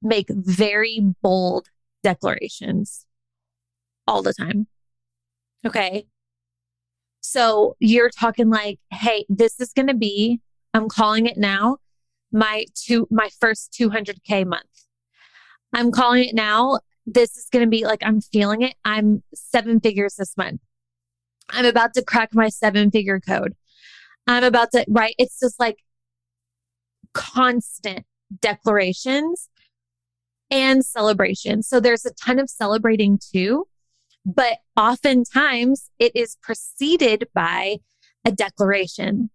make 0.01 0.27
very 0.29 1.01
bold 1.21 1.67
declarations 2.03 3.05
all 4.07 4.21
the 4.21 4.33
time. 4.33 4.67
Okay. 5.65 6.07
So 7.21 7.75
you're 7.79 8.09
talking 8.09 8.49
like, 8.49 8.79
hey, 8.91 9.25
this 9.27 9.59
is 9.59 9.73
going 9.73 9.87
to 9.87 9.93
be, 9.93 10.39
I'm 10.73 10.87
calling 10.87 11.25
it 11.25 11.37
now, 11.37 11.77
my 12.31 12.65
two, 12.73 13.07
my 13.11 13.29
first 13.39 13.75
200K 13.79 14.45
month. 14.45 14.76
I'm 15.73 15.91
calling 15.91 16.25
it 16.25 16.35
now. 16.35 16.79
This 17.05 17.37
is 17.37 17.47
going 17.51 17.65
to 17.65 17.69
be 17.69 17.85
like, 17.85 18.01
I'm 18.03 18.21
feeling 18.21 18.61
it. 18.61 18.75
I'm 18.83 19.23
seven 19.33 19.79
figures 19.79 20.15
this 20.15 20.35
month. 20.37 20.61
I'm 21.49 21.65
about 21.65 21.93
to 21.93 22.03
crack 22.03 22.33
my 22.33 22.49
seven 22.49 22.91
figure 22.91 23.19
code. 23.19 23.55
I'm 24.27 24.43
about 24.43 24.71
to, 24.71 24.85
right? 24.89 25.15
It's 25.17 25.39
just 25.39 25.59
like 25.59 25.77
constant 27.13 28.05
declarations 28.41 29.49
and 30.51 30.85
celebration. 30.85 31.63
So 31.63 31.79
there's 31.79 32.05
a 32.05 32.13
ton 32.13 32.39
of 32.39 32.49
celebrating 32.49 33.19
too. 33.19 33.67
But 34.25 34.57
oftentimes 34.75 35.89
it 35.99 36.11
is 36.13 36.37
preceded 36.41 37.29
by 37.33 37.77
a 38.25 38.31
declaration. 38.31 39.29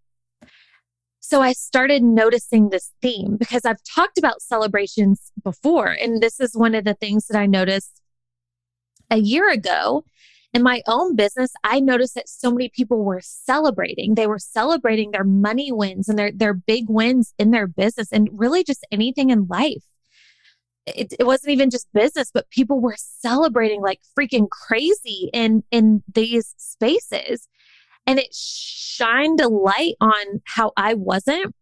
So 1.25 1.41
I 1.41 1.53
started 1.53 2.03
noticing 2.03 2.69
this 2.69 2.91
theme 3.01 3.37
because 3.37 3.65
I've 3.65 3.83
talked 3.85 4.19
about 4.19 4.43
celebrations 4.43 5.31
before. 5.43 5.87
And 5.87 6.21
this 6.21 6.41
is 6.41 6.57
one 6.57 6.75
of 6.75 6.85
the 6.85 6.95
things 6.95 7.29
that 7.29 7.39
I 7.39 7.47
noticed 7.47 8.03
a 9.09 9.19
year 9.19 9.49
ago 9.49 10.05
in 10.53 10.65
my 10.65 10.83
own 10.89 11.15
business. 11.15 11.53
I 11.63 11.79
noticed 11.79 12.17
that 12.17 12.29
so 12.29 12.51
many 12.51 12.69
people 12.69 13.05
were 13.05 13.21
celebrating. 13.23 14.17
They 14.17 14.27
were 14.27 14.41
celebrating 14.41 15.13
their 15.13 15.25
money 15.25 15.71
wins 15.71 16.09
and 16.09 16.19
their, 16.19 16.33
their 16.33 16.55
big 16.55 16.87
wins 16.89 17.35
in 17.39 17.53
their 17.53 17.69
business 17.69 18.11
and 18.11 18.29
really 18.33 18.65
just 18.65 18.85
anything 18.91 19.31
in 19.31 19.47
life 19.47 19.85
it, 20.87 21.15
it 21.19 21.25
wasn't 21.25 21.53
even 21.53 21.71
just 21.71 21.93
business, 21.93 22.31
but 22.33 22.51
people 22.51 22.81
were 22.81 22.97
celebrating 22.97 23.81
like 23.81 24.01
freaking 24.19 24.49
crazy 24.51 25.31
in 25.33 25.63
in 25.71 26.03
these 26.13 26.55
spaces. 26.59 27.49
And 28.07 28.19
it 28.19 28.35
shined 28.35 29.41
a 29.41 29.49
light 29.49 29.95
on 30.01 30.43
how 30.45 30.73
I 30.77 30.95
wasn't. 30.95 31.55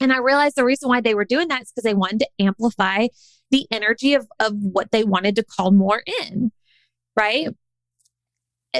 And 0.00 0.12
I 0.12 0.18
realized 0.18 0.56
the 0.56 0.64
reason 0.64 0.88
why 0.88 1.00
they 1.00 1.14
were 1.14 1.24
doing 1.24 1.48
that 1.48 1.62
is 1.62 1.72
because 1.72 1.84
they 1.84 1.94
wanted 1.94 2.20
to 2.20 2.28
amplify 2.40 3.08
the 3.50 3.66
energy 3.70 4.14
of, 4.14 4.28
of 4.38 4.54
what 4.54 4.90
they 4.90 5.04
wanted 5.04 5.36
to 5.36 5.44
call 5.44 5.70
more 5.70 6.02
in, 6.22 6.52
right? 7.16 7.48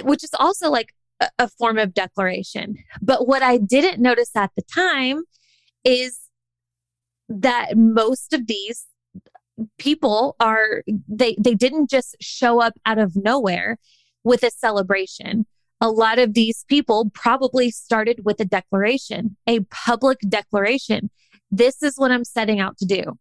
Which 0.02 0.22
is 0.22 0.30
also 0.38 0.70
like 0.70 0.94
a, 1.20 1.28
a 1.38 1.48
form 1.48 1.78
of 1.78 1.94
declaration. 1.94 2.76
But 3.02 3.26
what 3.26 3.42
I 3.42 3.58
didn't 3.58 4.00
notice 4.00 4.30
at 4.36 4.52
the 4.56 4.62
time 4.62 5.22
is 5.84 6.20
that 7.28 7.76
most 7.76 8.32
of 8.32 8.46
these 8.46 8.86
people 9.78 10.36
are 10.38 10.84
they 11.08 11.36
they 11.38 11.54
didn't 11.54 11.90
just 11.90 12.16
show 12.20 12.60
up 12.60 12.74
out 12.86 12.98
of 12.98 13.16
nowhere 13.16 13.76
with 14.22 14.42
a 14.44 14.50
celebration 14.50 15.46
a 15.80 15.90
lot 15.90 16.18
of 16.18 16.34
these 16.34 16.64
people 16.68 17.10
probably 17.14 17.70
started 17.70 18.24
with 18.24 18.40
a 18.40 18.44
declaration 18.44 19.36
a 19.46 19.60
public 19.70 20.18
declaration. 20.28 21.10
This 21.50 21.82
is 21.82 21.94
what 21.96 22.10
i'm 22.10 22.24
setting 22.24 22.60
out 22.60 22.78
to 22.78 22.86
do. 22.86 23.18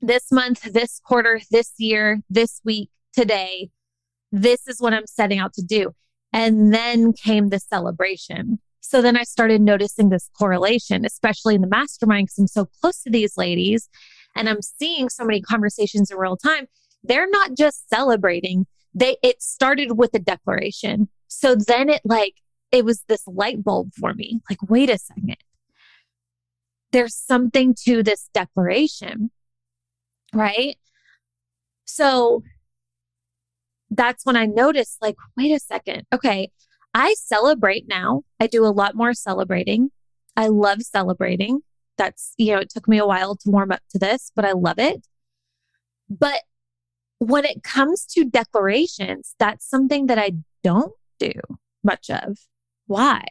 This 0.00 0.30
month 0.30 0.62
this 0.72 1.00
quarter 1.04 1.40
this 1.50 1.72
year 1.78 2.20
this 2.30 2.60
week 2.64 2.90
today 3.12 3.70
this 4.32 4.66
is 4.66 4.80
what 4.80 4.92
i'm 4.92 5.06
setting 5.06 5.38
out 5.38 5.54
to 5.54 5.62
do. 5.62 5.92
And 6.32 6.74
then 6.74 7.12
came 7.12 7.48
the 7.48 7.58
celebration. 7.58 8.58
So 8.80 9.02
then 9.02 9.16
i 9.16 9.22
started 9.22 9.60
noticing 9.60 10.10
this 10.10 10.30
correlation 10.38 11.04
especially 11.04 11.54
in 11.54 11.60
the 11.60 11.68
mastermind 11.68 12.26
because 12.26 12.38
i'm 12.38 12.46
so 12.46 12.66
close 12.80 13.02
to 13.02 13.10
these 13.10 13.36
ladies 13.36 13.88
and 14.36 14.48
I'm 14.48 14.62
seeing 14.62 15.08
so 15.08 15.24
many 15.24 15.40
conversations 15.40 16.10
in 16.10 16.18
real 16.18 16.36
time, 16.36 16.66
they're 17.02 17.28
not 17.28 17.56
just 17.56 17.88
celebrating. 17.88 18.66
They 18.94 19.16
it 19.22 19.42
started 19.42 19.98
with 19.98 20.14
a 20.14 20.18
declaration. 20.18 21.08
So 21.28 21.54
then 21.54 21.88
it 21.88 22.02
like 22.04 22.34
it 22.72 22.84
was 22.84 23.02
this 23.08 23.26
light 23.26 23.62
bulb 23.62 23.92
for 23.98 24.14
me. 24.14 24.40
Like, 24.50 24.68
wait 24.68 24.90
a 24.90 24.98
second. 24.98 25.36
There's 26.92 27.14
something 27.14 27.74
to 27.84 28.02
this 28.02 28.28
declaration. 28.32 29.30
Right? 30.32 30.78
So 31.84 32.42
that's 33.90 34.26
when 34.26 34.36
I 34.36 34.46
noticed, 34.46 34.98
like, 35.00 35.16
wait 35.36 35.52
a 35.52 35.60
second. 35.60 36.04
Okay. 36.12 36.50
I 36.92 37.14
celebrate 37.14 37.86
now. 37.86 38.22
I 38.40 38.46
do 38.46 38.64
a 38.64 38.72
lot 38.72 38.94
more 38.94 39.14
celebrating. 39.14 39.90
I 40.36 40.48
love 40.48 40.82
celebrating. 40.82 41.60
That's, 41.98 42.34
you 42.36 42.54
know, 42.54 42.60
it 42.60 42.70
took 42.70 42.88
me 42.88 42.98
a 42.98 43.06
while 43.06 43.36
to 43.36 43.50
warm 43.50 43.70
up 43.70 43.82
to 43.90 43.98
this, 43.98 44.32
but 44.34 44.44
I 44.44 44.52
love 44.52 44.78
it. 44.78 45.06
But 46.08 46.42
when 47.18 47.44
it 47.44 47.62
comes 47.62 48.04
to 48.06 48.24
declarations, 48.24 49.34
that's 49.38 49.68
something 49.68 50.06
that 50.06 50.18
I 50.18 50.32
don't 50.62 50.92
do 51.18 51.32
much 51.82 52.10
of. 52.10 52.38
Why? 52.86 53.24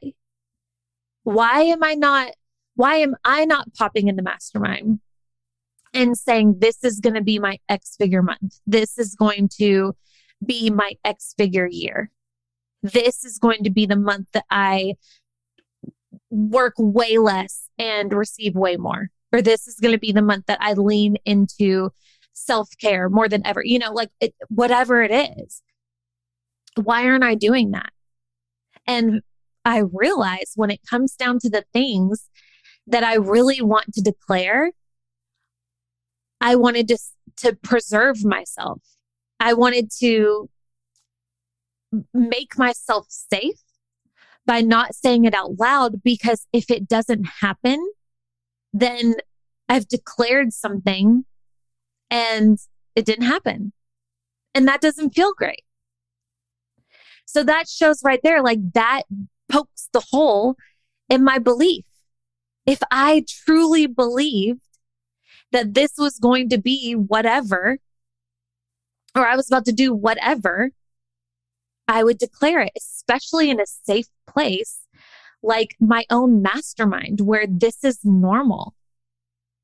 Why 1.24 1.62
am 1.62 1.84
I 1.84 1.95
not, 1.95 2.32
why 2.76 2.98
am 2.98 3.15
I 3.24 3.45
not 3.45 3.74
popping 3.74 4.08
in 4.08 4.15
the 4.15 4.21
mastermind 4.21 5.00
and 5.93 6.17
saying, 6.17 6.58
this 6.60 6.84
is 6.84 7.00
going 7.00 7.15
to 7.15 7.24
be 7.24 7.39
my 7.39 7.58
X 7.69 7.95
figure 7.95 8.21
month? 8.21 8.60
This 8.67 8.98
is 8.98 9.15
going 9.15 9.50
to 9.58 9.95
be 10.45 10.69
my 10.69 10.93
X 11.04 11.34
figure 11.38 11.67
year. 11.67 12.12
This 12.84 13.24
is 13.26 13.39
going 13.39 13.63
to 13.63 13.71
be 13.71 13.86
the 13.86 13.95
month 13.95 14.28
that 14.34 14.45
I 14.52 14.95
work 16.30 16.74
way 16.78 17.17
less 17.17 17.69
and 17.80 18.13
receive 18.13 18.56
way 18.56 18.78
more. 18.78 19.10
Or 19.32 19.41
this 19.41 19.67
is 19.67 19.80
going 19.80 19.93
to 19.93 20.00
be 20.00 20.12
the 20.12 20.21
month 20.21 20.45
that 20.45 20.60
I 20.62 20.74
lean 20.74 21.17
into 21.26 21.91
self 22.34 22.69
care 22.80 23.10
more 23.10 23.28
than 23.28 23.45
ever, 23.45 23.63
you 23.63 23.80
know, 23.80 23.91
like 23.91 24.12
it, 24.19 24.36
whatever 24.50 25.02
it 25.02 25.12
is. 25.12 25.62
Why 26.76 27.06
aren't 27.06 27.24
I 27.24 27.36
doing 27.36 27.72
that? 27.72 27.92
And 28.88 29.22
I 29.64 29.80
realize 29.80 30.52
when 30.56 30.70
it 30.70 30.82
comes 30.88 31.16
down 31.16 31.40
to 31.40 31.50
the 31.50 31.66
things 31.74 32.30
that 32.88 33.04
I 33.04 33.16
really 33.16 33.62
want 33.62 33.94
to 33.94 34.02
declare, 34.02 34.72
I 36.40 36.56
wanted 36.56 36.88
to, 36.90 36.98
to 37.38 37.56
preserve 37.56 38.24
myself. 38.24 38.82
I 39.40 39.54
wanted 39.54 39.90
to 40.00 40.50
make 42.14 42.58
myself 42.58 43.08
safe 43.10 43.60
by 44.46 44.62
not 44.62 44.94
saying 44.94 45.26
it 45.26 45.34
out 45.34 45.60
loud 45.60 46.04
because 46.04 46.46
if 46.54 46.70
it 46.70 46.88
doesn't 46.88 47.26
happen, 47.42 47.84
then 48.74 49.16
I've 49.68 49.88
declared 49.88 50.54
something 50.54 51.26
and 52.12 52.60
it 52.96 53.06
didn't 53.06 53.26
happen. 53.26 53.74
And 54.54 54.68
that 54.68 54.82
doesn't 54.82 55.16
feel 55.16 55.34
great. 55.34 55.64
So 57.26 57.44
that 57.44 57.68
shows 57.68 58.02
right 58.04 58.20
there, 58.24 58.42
like 58.42 58.74
that 58.74 59.04
pokes 59.50 59.90
the 59.92 60.06
hole 60.12 60.56
in 61.10 61.24
my 61.24 61.40
belief. 61.40 61.86
If 62.66 62.80
I 62.92 63.26
truly 63.28 63.88
believed 63.88 64.62
that 65.52 65.74
this 65.74 65.94
was 65.98 66.18
going 66.18 66.50
to 66.50 66.58
be 66.58 66.94
whatever, 66.94 67.78
or 69.16 69.28
I 69.28 69.36
was 69.36 69.48
about 69.48 69.66
to 69.66 69.72
do 69.72 69.94
whatever, 69.94 70.72
I 71.88 72.04
would 72.04 72.18
declare 72.18 72.62
it, 72.62 72.72
especially 72.78 73.50
in 73.50 73.60
a 73.60 73.66
safe 73.66 74.08
place 74.28 74.80
like 75.44 75.76
my 75.80 76.04
own 76.10 76.42
mastermind 76.42 77.22
where 77.22 77.46
this 77.48 77.84
is 77.84 78.00
normal. 78.04 78.74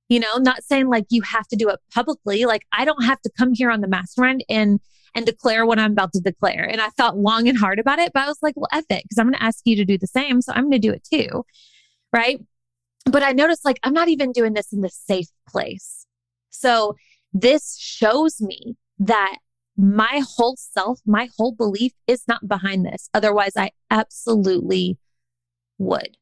You 0.10 0.20
know, 0.20 0.38
not 0.38 0.64
saying 0.64 0.90
like 0.90 1.06
you 1.10 1.22
have 1.24 1.48
to 1.48 1.56
do 1.56 1.70
it 1.70 1.80
publicly. 1.94 2.46
Like 2.46 2.66
I 2.72 2.86
don't 2.86 3.04
have 3.04 3.22
to 3.22 3.32
come 3.38 3.54
here 3.54 3.72
on 3.72 3.82
the 3.82 3.88
mastermind 3.88 4.44
and 4.50 4.80
and 5.16 5.26
declare 5.26 5.66
what 5.66 5.80
I'm 5.80 5.92
about 5.92 6.14
to 6.14 6.22
declare. 6.22 6.64
And 6.64 6.82
I 6.82 6.90
thought 6.90 7.18
long 7.18 7.48
and 7.48 7.58
hard 7.58 7.80
about 7.80 8.00
it, 8.00 8.12
but 8.14 8.24
I 8.24 8.28
was 8.28 8.40
like, 8.42 8.56
well, 8.56 8.68
F 8.72 8.86
it, 8.90 9.04
because 9.04 9.18
I'm 9.18 9.28
going 9.28 9.38
to 9.38 9.44
ask 9.44 9.62
you 9.66 9.76
to 9.76 9.86
do 9.86 9.98
the 9.98 10.08
same. 10.08 10.42
So 10.42 10.54
I'm 10.54 10.70
going 10.70 10.80
to 10.82 10.88
do 10.88 10.94
it 10.94 11.04
too. 11.04 11.46
Right. 12.14 12.40
But 13.06 13.24
I 13.24 13.32
noticed 13.32 13.66
like 13.66 13.80
I'm 13.84 13.94
not 13.94 14.10
even 14.10 14.32
doing 14.32 14.54
this 14.54 14.72
in 14.72 14.82
the 14.82 14.90
safe 14.90 15.28
place. 15.50 16.06
So 16.50 16.96
this 17.34 17.78
shows 17.80 18.42
me 18.42 18.76
that 19.00 19.38
my 19.78 20.22
whole 20.36 20.56
self, 20.58 21.00
my 21.06 21.30
whole 21.38 21.54
belief 21.54 21.94
is 22.08 22.24
not 22.28 22.48
behind 22.48 22.86
this. 22.86 23.10
Otherwise, 23.14 23.54
I 23.58 23.72
absolutely 23.90 24.98
would. 25.78 26.18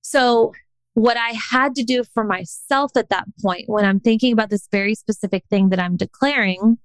So, 0.00 0.52
what 0.94 1.16
I 1.16 1.30
had 1.30 1.74
to 1.76 1.84
do 1.84 2.02
for 2.02 2.24
myself 2.24 2.92
at 2.96 3.10
that 3.10 3.26
point, 3.40 3.68
when 3.68 3.84
I'm 3.84 4.00
thinking 4.00 4.32
about 4.32 4.50
this 4.50 4.66
very 4.72 4.94
specific 4.94 5.44
thing 5.48 5.68
that 5.68 5.78
I'm 5.78 5.96
declaring, 5.96 6.78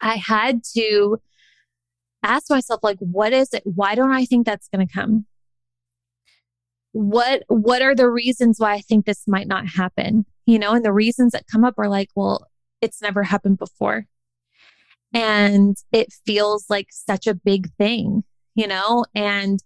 I 0.00 0.16
had 0.16 0.62
to 0.76 1.18
ask 2.22 2.50
myself, 2.50 2.80
like, 2.82 2.98
what 2.98 3.32
is 3.32 3.52
it? 3.52 3.62
Why 3.64 3.94
don't 3.94 4.12
I 4.12 4.24
think 4.24 4.46
that's 4.46 4.68
going 4.68 4.86
to 4.86 4.92
come? 4.92 5.26
What 6.92 7.42
what 7.48 7.82
are 7.82 7.94
the 7.94 8.08
reasons 8.08 8.58
why 8.58 8.72
I 8.72 8.80
think 8.80 9.04
this 9.04 9.28
might 9.28 9.46
not 9.46 9.66
happen? 9.66 10.24
You 10.46 10.58
know, 10.58 10.72
and 10.72 10.84
the 10.84 10.92
reasons 10.92 11.32
that 11.32 11.46
come 11.50 11.64
up 11.64 11.74
are 11.78 11.88
like, 11.88 12.08
well, 12.14 12.46
it's 12.80 13.02
never 13.02 13.22
happened 13.22 13.58
before. 13.58 14.06
And 15.12 15.76
it 15.92 16.12
feels 16.24 16.66
like 16.68 16.88
such 16.90 17.26
a 17.26 17.34
big 17.34 17.70
thing, 17.78 18.24
you 18.54 18.66
know? 18.66 19.04
And 19.14 19.60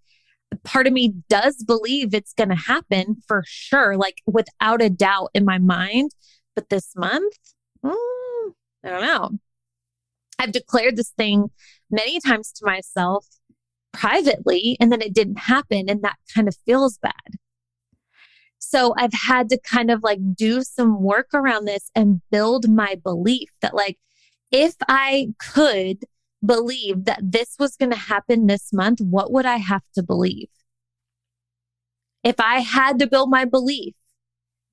part 0.64 0.86
of 0.86 0.92
me 0.92 1.14
does 1.28 1.62
believe 1.62 2.14
it's 2.14 2.32
going 2.34 2.50
to 2.50 2.54
happen 2.56 3.16
for 3.26 3.44
sure, 3.46 3.96
like 3.96 4.22
without 4.26 4.82
a 4.82 4.90
doubt 4.90 5.30
in 5.34 5.44
my 5.44 5.58
mind. 5.58 6.10
But 6.54 6.68
this 6.68 6.92
month, 6.96 7.34
mm, 7.84 8.52
I 8.84 8.88
don't 8.88 9.02
know. 9.02 9.30
I've 10.40 10.52
declared 10.52 10.96
this 10.96 11.10
thing 11.10 11.50
many 11.90 12.18
times 12.20 12.50
to 12.52 12.66
myself 12.66 13.26
privately, 13.92 14.76
and 14.80 14.90
then 14.90 15.02
it 15.02 15.12
didn't 15.12 15.38
happen. 15.40 15.88
And 15.88 16.02
that 16.02 16.16
kind 16.34 16.48
of 16.48 16.56
feels 16.64 16.98
bad. 16.98 17.36
So 18.58 18.94
I've 18.96 19.12
had 19.12 19.48
to 19.50 19.58
kind 19.58 19.90
of 19.90 20.02
like 20.02 20.20
do 20.34 20.62
some 20.62 21.02
work 21.02 21.28
around 21.34 21.64
this 21.64 21.90
and 21.94 22.20
build 22.30 22.68
my 22.68 22.96
belief 23.02 23.48
that, 23.62 23.74
like, 23.74 23.98
if 24.50 24.74
I 24.88 25.28
could 25.38 26.04
believe 26.44 27.04
that 27.04 27.20
this 27.22 27.56
was 27.58 27.76
going 27.76 27.90
to 27.90 27.96
happen 27.96 28.46
this 28.46 28.72
month, 28.72 29.00
what 29.00 29.32
would 29.32 29.46
I 29.46 29.56
have 29.56 29.82
to 29.94 30.02
believe? 30.02 30.48
If 32.22 32.38
I 32.38 32.60
had 32.60 32.98
to 32.98 33.06
build 33.06 33.30
my 33.30 33.44
belief 33.44 33.94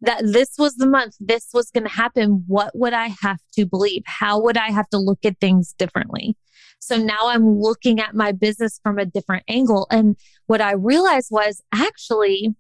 that 0.02 0.22
this 0.24 0.52
was 0.58 0.76
the 0.76 0.88
month, 0.88 1.16
this 1.20 1.50
was 1.54 1.72
going 1.72 1.84
to 1.84 1.90
happen, 1.90 2.44
what 2.48 2.78
would 2.78 2.94
I 2.94 3.10
have 3.22 3.40
to 3.54 3.66
believe? 3.66 4.04
How 4.06 4.40
would 4.42 4.58
I 4.58 4.72
have 4.72 4.88
to 4.90 4.98
look 4.98 5.20
at 5.26 5.40
things 5.40 5.74
differently? 5.78 6.36
So 6.80 6.98
now 6.98 7.30
I'm 7.30 7.60
looking 7.60 8.00
at 8.00 8.16
my 8.16 8.32
business 8.32 8.80
from 8.84 9.00
a 9.00 9.06
different 9.06 9.44
angle. 9.48 9.88
And 9.90 10.16
what 10.46 10.62
I 10.62 10.74
realized 10.74 11.30
was 11.32 11.62
actually, 11.74 12.56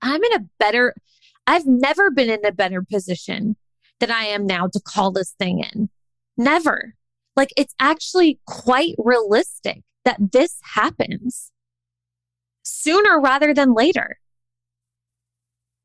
I'm 0.00 0.22
in 0.22 0.32
a 0.34 0.46
better, 0.58 0.94
I've 1.46 1.66
never 1.66 2.10
been 2.10 2.30
in 2.30 2.44
a 2.44 2.52
better 2.52 2.82
position 2.82 3.56
than 3.98 4.10
I 4.10 4.24
am 4.24 4.46
now 4.46 4.68
to 4.68 4.80
call 4.80 5.10
this 5.10 5.34
thing 5.38 5.60
in. 5.60 5.90
Never. 6.36 6.94
Like 7.36 7.52
it's 7.56 7.74
actually 7.80 8.38
quite 8.46 8.94
realistic 8.98 9.82
that 10.04 10.32
this 10.32 10.58
happens 10.74 11.50
sooner 12.62 13.20
rather 13.20 13.52
than 13.52 13.74
later. 13.74 14.18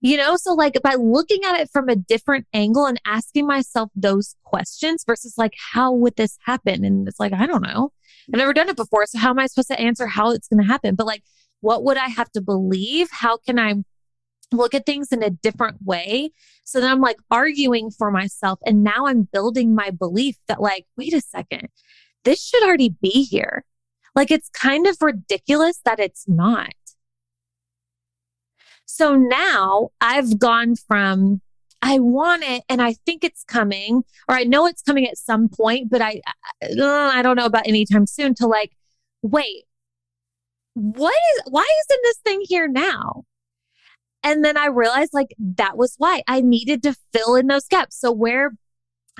You 0.02 0.16
know, 0.16 0.38
so 0.38 0.54
like 0.54 0.82
by 0.82 0.96
looking 0.96 1.40
at 1.46 1.60
it 1.60 1.70
from 1.72 1.90
a 1.90 1.96
different 1.96 2.48
angle 2.54 2.86
and 2.86 3.02
asking 3.06 3.48
myself 3.48 3.90
those 3.96 4.36
questions 4.44 5.04
versus 5.06 5.34
like, 5.38 5.54
how 5.74 5.92
would 5.92 6.16
this 6.16 6.38
happen? 6.46 6.86
And 6.86 7.08
it's 7.08 7.20
like, 7.20 7.34
I 7.34 7.46
don't 7.46 7.64
know. 7.64 7.92
I've 8.34 8.38
never 8.38 8.54
done 8.54 8.70
it 8.70 8.78
before. 8.78 9.06
So 9.08 9.20
how 9.20 9.32
am 9.32 9.40
I 9.40 9.48
supposed 9.48 9.70
to 9.70 9.80
answer 9.80 10.08
how 10.08 10.32
it's 10.32 10.48
going 10.48 10.62
to 10.62 10.72
happen? 10.72 10.96
But 10.96 11.06
like, 11.08 11.24
what 11.60 11.84
would 11.84 11.98
I 11.98 12.08
have 12.08 12.32
to 12.32 12.42
believe? 12.42 13.10
How 13.12 13.38
can 13.38 13.60
I 13.60 13.76
look 14.52 14.74
at 14.74 14.86
things 14.86 15.12
in 15.12 15.24
a 15.24 15.30
different 15.30 15.78
way. 15.84 16.32
So 16.64 16.80
then 16.80 16.92
I'm 16.92 17.02
like 17.02 17.18
arguing 17.30 17.92
for 17.92 18.12
myself. 18.12 18.60
And 18.66 18.84
now 18.84 19.08
I'm 19.08 19.28
building 19.32 19.76
my 19.76 19.90
belief 19.90 20.38
that, 20.48 20.62
like, 20.62 20.86
wait 20.98 21.14
a 21.14 21.22
second, 21.22 21.70
this 22.24 22.44
should 22.44 22.64
already 22.64 22.96
be 23.02 23.24
here. 23.24 23.66
Like, 24.16 24.32
it's 24.32 24.50
kind 24.50 24.88
of 24.88 24.98
ridiculous 25.02 25.80
that 25.86 26.00
it's 26.00 26.26
not. 26.28 26.74
So 28.91 29.15
now 29.15 29.89
I've 30.02 30.39
gone 30.39 30.75
from, 30.75 31.41
I 31.80 31.99
want 31.99 32.43
it 32.43 32.63
and 32.67 32.82
I 32.82 32.93
think 33.06 33.23
it's 33.23 33.43
coming, 33.43 34.04
or 34.28 34.36
I 34.36 34.45
know 34.45 34.65
it's 34.65 34.82
coming 34.82 35.08
at 35.08 35.15
some 35.15 35.47
point, 35.47 35.91
but 35.91 36.02
I, 36.02 36.21
uh, 36.63 36.84
uh, 36.84 37.12
I 37.13 37.21
don't 37.21 37.36
know 37.36 37.45
about 37.45 37.67
anytime 37.67 38.08
soon 38.08 38.34
to 38.36 38.47
like, 38.47 38.71
wait, 39.21 39.65
what 40.73 41.13
is, 41.13 41.43
why 41.52 41.62
isn't 41.62 42.02
this 42.04 42.17
thing 42.17 42.41
here 42.45 42.67
now? 42.67 43.25
And 44.23 44.43
then 44.43 44.58
I 44.58 44.65
realized 44.65 45.13
like 45.13 45.36
that 45.38 45.78
was 45.78 45.93
why 45.99 46.23
I 46.28 46.41
needed 46.41 46.82
to 46.84 46.95
fill 47.13 47.36
in 47.36 47.45
those 47.45 47.67
gaps. 47.67 47.95
So 47.95 48.12
where 48.12 48.54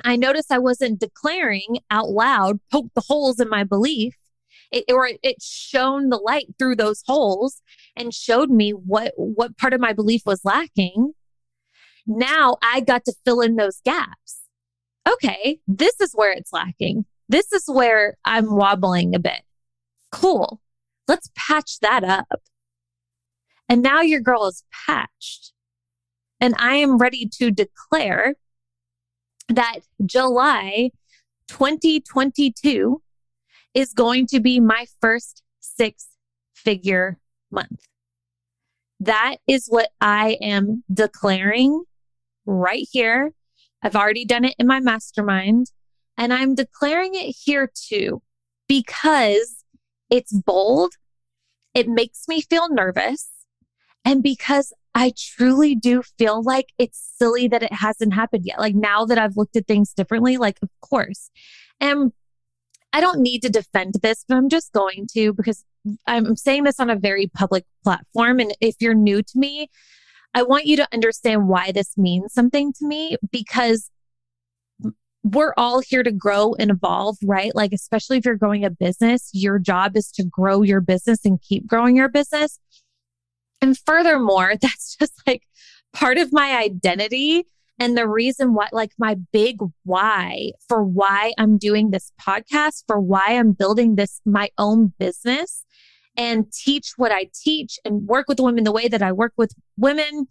I 0.04 0.16
noticed 0.16 0.50
I 0.50 0.58
wasn't 0.58 0.98
declaring 0.98 1.78
out 1.92 2.10
loud, 2.10 2.58
poke 2.72 2.90
the 2.94 3.02
holes 3.02 3.38
in 3.38 3.48
my 3.48 3.62
belief, 3.62 4.14
it, 4.70 4.84
or 4.88 5.08
it 5.22 5.42
shone 5.42 6.08
the 6.08 6.16
light 6.16 6.46
through 6.58 6.76
those 6.76 7.02
holes 7.06 7.62
and 7.96 8.14
showed 8.14 8.50
me 8.50 8.70
what 8.70 9.12
what 9.16 9.58
part 9.58 9.72
of 9.72 9.80
my 9.80 9.92
belief 9.92 10.22
was 10.24 10.44
lacking. 10.44 11.12
Now 12.06 12.56
I 12.62 12.80
got 12.80 13.04
to 13.04 13.14
fill 13.24 13.40
in 13.40 13.56
those 13.56 13.80
gaps. 13.84 14.40
Okay, 15.08 15.58
this 15.66 16.00
is 16.00 16.12
where 16.14 16.32
it's 16.32 16.52
lacking. 16.52 17.04
This 17.28 17.52
is 17.52 17.64
where 17.66 18.16
I'm 18.24 18.54
wobbling 18.54 19.14
a 19.14 19.18
bit. 19.18 19.42
Cool. 20.10 20.60
Let's 21.06 21.30
patch 21.34 21.80
that 21.80 22.04
up. 22.04 22.42
And 23.68 23.82
now 23.82 24.00
your 24.00 24.20
girl 24.20 24.46
is 24.46 24.64
patched. 24.86 25.52
And 26.40 26.54
I 26.58 26.76
am 26.76 26.98
ready 26.98 27.28
to 27.38 27.50
declare 27.50 28.34
that 29.48 29.80
July 30.04 30.90
2022 31.48 33.02
is 33.74 33.92
going 33.92 34.26
to 34.28 34.40
be 34.40 34.60
my 34.60 34.86
first 35.00 35.42
six 35.60 36.08
figure 36.54 37.18
month. 37.50 37.86
That 39.00 39.36
is 39.46 39.66
what 39.68 39.90
I 40.00 40.36
am 40.42 40.84
declaring 40.92 41.84
right 42.44 42.86
here. 42.90 43.32
I've 43.82 43.96
already 43.96 44.24
done 44.24 44.44
it 44.44 44.54
in 44.58 44.66
my 44.66 44.80
mastermind 44.80 45.72
and 46.18 46.34
I'm 46.34 46.54
declaring 46.54 47.14
it 47.14 47.34
here 47.44 47.70
too 47.74 48.22
because 48.68 49.64
it's 50.10 50.32
bold. 50.32 50.92
It 51.72 51.88
makes 51.88 52.28
me 52.28 52.42
feel 52.42 52.68
nervous. 52.68 53.30
And 54.04 54.22
because 54.22 54.72
I 54.94 55.12
truly 55.16 55.74
do 55.74 56.02
feel 56.18 56.42
like 56.42 56.66
it's 56.78 57.14
silly 57.16 57.48
that 57.48 57.62
it 57.62 57.72
hasn't 57.72 58.14
happened 58.14 58.44
yet. 58.44 58.58
Like 58.58 58.74
now 58.74 59.04
that 59.06 59.18
I've 59.18 59.36
looked 59.36 59.56
at 59.56 59.66
things 59.66 59.92
differently, 59.92 60.36
like, 60.36 60.58
of 60.62 60.68
course. 60.80 61.30
And 61.80 62.12
I 62.92 63.00
don't 63.00 63.20
need 63.20 63.42
to 63.42 63.50
defend 63.50 63.94
this, 64.02 64.24
but 64.26 64.36
I'm 64.36 64.48
just 64.48 64.72
going 64.72 65.06
to 65.12 65.32
because 65.32 65.64
I'm 66.06 66.36
saying 66.36 66.64
this 66.64 66.80
on 66.80 66.90
a 66.90 66.96
very 66.96 67.28
public 67.28 67.64
platform. 67.84 68.40
And 68.40 68.54
if 68.60 68.76
you're 68.80 68.94
new 68.94 69.22
to 69.22 69.38
me, 69.38 69.68
I 70.34 70.42
want 70.42 70.66
you 70.66 70.76
to 70.76 70.88
understand 70.92 71.48
why 71.48 71.72
this 71.72 71.96
means 71.96 72.32
something 72.32 72.72
to 72.74 72.86
me 72.86 73.16
because 73.30 73.90
we're 75.22 75.52
all 75.56 75.80
here 75.80 76.02
to 76.02 76.12
grow 76.12 76.54
and 76.54 76.70
evolve, 76.70 77.16
right? 77.22 77.54
Like, 77.54 77.72
especially 77.72 78.18
if 78.18 78.24
you're 78.24 78.36
growing 78.36 78.64
a 78.64 78.70
business, 78.70 79.30
your 79.32 79.58
job 79.58 79.96
is 79.96 80.10
to 80.12 80.24
grow 80.24 80.62
your 80.62 80.80
business 80.80 81.24
and 81.24 81.40
keep 81.40 81.66
growing 81.66 81.96
your 81.96 82.08
business. 82.08 82.58
And 83.60 83.76
furthermore, 83.78 84.54
that's 84.60 84.96
just 84.96 85.12
like 85.26 85.42
part 85.92 86.18
of 86.18 86.32
my 86.32 86.56
identity 86.58 87.44
and 87.80 87.96
the 87.96 88.06
reason 88.06 88.52
why, 88.52 88.68
like 88.72 88.92
my 88.98 89.16
big 89.32 89.56
why 89.84 90.52
for 90.68 90.84
why 90.84 91.32
I'm 91.38 91.56
doing 91.56 91.90
this 91.90 92.12
podcast, 92.20 92.84
for 92.86 93.00
why 93.00 93.28
I'm 93.30 93.52
building 93.52 93.96
this, 93.96 94.20
my 94.26 94.50
own 94.58 94.92
business 94.98 95.64
and 96.14 96.52
teach 96.52 96.92
what 96.98 97.10
I 97.10 97.30
teach 97.34 97.78
and 97.82 98.06
work 98.06 98.28
with 98.28 98.38
women 98.38 98.64
the 98.64 98.72
way 98.72 98.86
that 98.86 99.00
I 99.00 99.12
work 99.12 99.32
with 99.38 99.54
women 99.78 100.28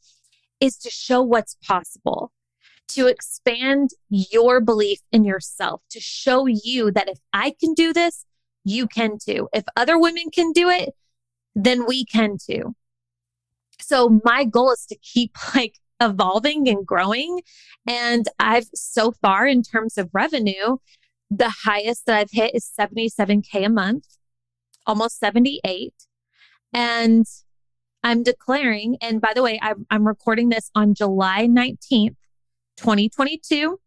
is 0.59 0.77
to 0.77 0.91
show 0.91 1.23
what's 1.23 1.57
possible, 1.65 2.31
to 2.89 3.07
expand 3.07 3.89
your 4.09 4.61
belief 4.61 4.99
in 5.11 5.23
yourself, 5.23 5.81
to 5.89 5.99
show 5.99 6.45
you 6.45 6.91
that 6.91 7.09
if 7.09 7.17
I 7.33 7.55
can 7.59 7.73
do 7.73 7.93
this, 7.93 8.25
you 8.63 8.85
can 8.85 9.17
too. 9.17 9.49
If 9.53 9.63
other 9.75 9.97
women 9.97 10.25
can 10.31 10.51
do 10.51 10.69
it, 10.69 10.89
then 11.55 11.87
we 11.87 12.05
can 12.05 12.37
too. 12.37 12.75
So 13.81 14.19
my 14.23 14.43
goal 14.43 14.71
is 14.71 14.85
to 14.89 14.97
keep 14.97 15.35
like 15.55 15.79
evolving 16.01 16.67
and 16.67 16.85
growing. 16.85 17.41
And 17.87 18.27
I've 18.39 18.67
so 18.73 19.11
far, 19.11 19.47
in 19.47 19.63
terms 19.63 19.97
of 19.97 20.09
revenue, 20.13 20.77
the 21.29 21.53
highest 21.63 22.05
that 22.05 22.17
I've 22.17 22.31
hit 22.31 22.55
is 22.55 22.71
77K 22.79 23.65
a 23.65 23.69
month, 23.69 24.05
almost 24.85 25.19
78. 25.19 25.93
And 26.73 27.25
I'm 28.03 28.23
declaring, 28.23 28.97
and 29.01 29.19
by 29.19 29.33
the 29.35 29.43
way, 29.43 29.59
I'm, 29.61 29.85
I'm 29.89 30.07
recording 30.07 30.49
this 30.49 30.71
on 30.73 30.93
July 30.93 31.47
19th, 31.47 32.15
2022. 32.77 33.79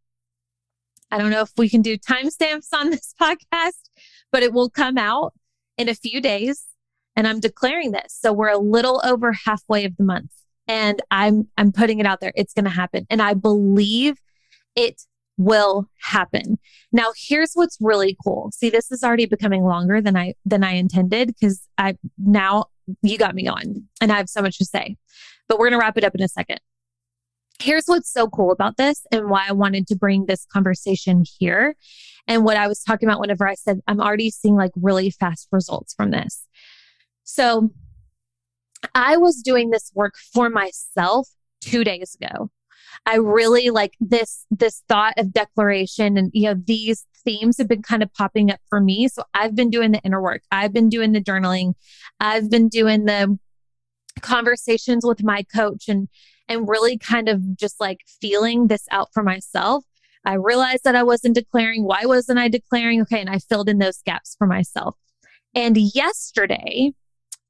I 1.10 1.18
don't 1.18 1.30
know 1.30 1.40
if 1.40 1.52
we 1.56 1.68
can 1.68 1.82
do 1.82 1.96
timestamps 1.96 2.68
on 2.72 2.90
this 2.90 3.14
podcast, 3.20 3.90
but 4.30 4.42
it 4.42 4.52
will 4.52 4.70
come 4.70 4.98
out 4.98 5.34
in 5.78 5.88
a 5.88 5.94
few 5.94 6.20
days. 6.20 6.66
And 7.14 7.28
I'm 7.28 7.40
declaring 7.40 7.92
this. 7.92 8.16
So 8.18 8.32
we're 8.32 8.48
a 8.48 8.58
little 8.58 9.02
over 9.04 9.32
halfway 9.32 9.84
of 9.84 9.96
the 9.96 10.04
month. 10.04 10.30
And 10.68 11.02
I'm 11.10 11.48
I'm 11.56 11.72
putting 11.72 11.98
it 11.98 12.06
out 12.06 12.20
there. 12.20 12.32
It's 12.36 12.54
gonna 12.54 12.70
happen. 12.70 13.06
And 13.10 13.20
I 13.20 13.34
believe 13.34 14.18
it 14.76 15.02
will 15.36 15.88
happen. 16.00 16.58
Now 16.92 17.12
here's 17.16 17.52
what's 17.54 17.78
really 17.80 18.16
cool. 18.24 18.50
See, 18.52 18.70
this 18.70 18.92
is 18.92 19.02
already 19.02 19.26
becoming 19.26 19.64
longer 19.64 20.00
than 20.00 20.16
I 20.16 20.34
than 20.44 20.62
I 20.62 20.72
intended 20.72 21.28
because 21.28 21.66
I 21.78 21.96
now 22.18 22.66
you 23.02 23.18
got 23.18 23.34
me 23.34 23.46
on 23.48 23.88
and 24.00 24.12
I 24.12 24.16
have 24.16 24.28
so 24.28 24.42
much 24.42 24.58
to 24.58 24.64
say. 24.64 24.96
But 25.48 25.58
we're 25.58 25.68
going 25.68 25.78
to 25.78 25.84
wrap 25.84 25.98
it 25.98 26.04
up 26.04 26.14
in 26.14 26.22
a 26.22 26.28
second. 26.28 26.60
Here's 27.60 27.86
what's 27.86 28.10
so 28.10 28.28
cool 28.28 28.50
about 28.50 28.76
this 28.76 29.06
and 29.12 29.28
why 29.28 29.46
I 29.48 29.52
wanted 29.52 29.86
to 29.88 29.96
bring 29.96 30.26
this 30.26 30.46
conversation 30.52 31.24
here. 31.38 31.76
And 32.26 32.44
what 32.44 32.56
I 32.56 32.68
was 32.68 32.82
talking 32.82 33.08
about 33.08 33.20
whenever 33.20 33.46
I 33.46 33.54
said 33.54 33.80
I'm 33.86 34.00
already 34.00 34.30
seeing 34.30 34.56
like 34.56 34.72
really 34.76 35.10
fast 35.10 35.48
results 35.52 35.94
from 35.94 36.10
this. 36.10 36.46
So 37.24 37.70
I 38.94 39.16
was 39.16 39.42
doing 39.42 39.70
this 39.70 39.90
work 39.94 40.14
for 40.32 40.48
myself 40.48 41.28
two 41.60 41.84
days 41.84 42.16
ago. 42.20 42.50
I 43.06 43.16
really 43.16 43.70
like 43.70 43.94
this 44.00 44.44
this 44.50 44.82
thought 44.88 45.14
of 45.16 45.32
declaration 45.32 46.16
and 46.16 46.30
you 46.34 46.48
know 46.48 46.60
these 46.66 47.06
themes 47.24 47.58
have 47.58 47.68
been 47.68 47.82
kind 47.82 48.02
of 48.02 48.12
popping 48.12 48.50
up 48.50 48.60
for 48.68 48.80
me. 48.80 49.08
So 49.08 49.22
I've 49.34 49.54
been 49.54 49.70
doing 49.70 49.92
the 49.92 50.00
inner 50.00 50.20
work. 50.20 50.42
I've 50.50 50.72
been 50.72 50.88
doing 50.88 51.12
the 51.12 51.20
journaling. 51.20 51.74
I've 52.20 52.50
been 52.50 52.68
doing 52.68 53.04
the 53.04 53.38
conversations 54.20 55.04
with 55.04 55.22
my 55.22 55.44
coach 55.54 55.88
and 55.88 56.08
and 56.48 56.68
really 56.68 56.98
kind 56.98 57.28
of 57.28 57.56
just 57.56 57.80
like 57.80 58.00
feeling 58.20 58.66
this 58.66 58.86
out 58.90 59.08
for 59.12 59.22
myself. 59.22 59.84
I 60.24 60.34
realized 60.34 60.84
that 60.84 60.94
I 60.94 61.02
wasn't 61.02 61.34
declaring. 61.34 61.84
Why 61.84 62.04
wasn't 62.04 62.38
I 62.38 62.48
declaring? 62.48 63.00
Okay, 63.02 63.20
and 63.20 63.30
I 63.30 63.38
filled 63.38 63.68
in 63.68 63.78
those 63.78 64.02
gaps 64.04 64.36
for 64.38 64.46
myself. 64.46 64.96
And 65.54 65.76
yesterday, 65.76 66.92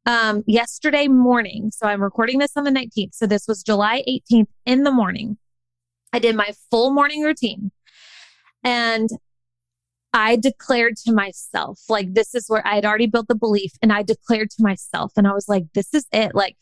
um, 0.06 0.42
yesterday 0.46 1.08
morning, 1.08 1.70
so 1.70 1.86
I'm 1.86 2.02
recording 2.02 2.38
this 2.38 2.56
on 2.56 2.64
the 2.64 2.70
19th. 2.70 3.14
So 3.14 3.26
this 3.26 3.46
was 3.46 3.62
July 3.62 4.02
18th 4.08 4.48
in 4.66 4.82
the 4.82 4.90
morning. 4.90 5.38
I 6.12 6.18
did 6.18 6.36
my 6.36 6.52
full 6.70 6.92
morning 6.92 7.22
routine. 7.22 7.70
And 8.64 9.08
I 10.12 10.36
declared 10.36 10.96
to 10.98 11.12
myself, 11.12 11.80
like, 11.88 12.14
this 12.14 12.34
is 12.34 12.46
where 12.48 12.66
I 12.66 12.74
had 12.74 12.84
already 12.84 13.06
built 13.06 13.28
the 13.28 13.34
belief. 13.34 13.72
And 13.80 13.92
I 13.92 14.02
declared 14.02 14.50
to 14.50 14.62
myself, 14.62 15.12
and 15.16 15.26
I 15.26 15.32
was 15.32 15.48
like, 15.48 15.64
this 15.74 15.94
is 15.94 16.06
it. 16.12 16.34
Like, 16.34 16.56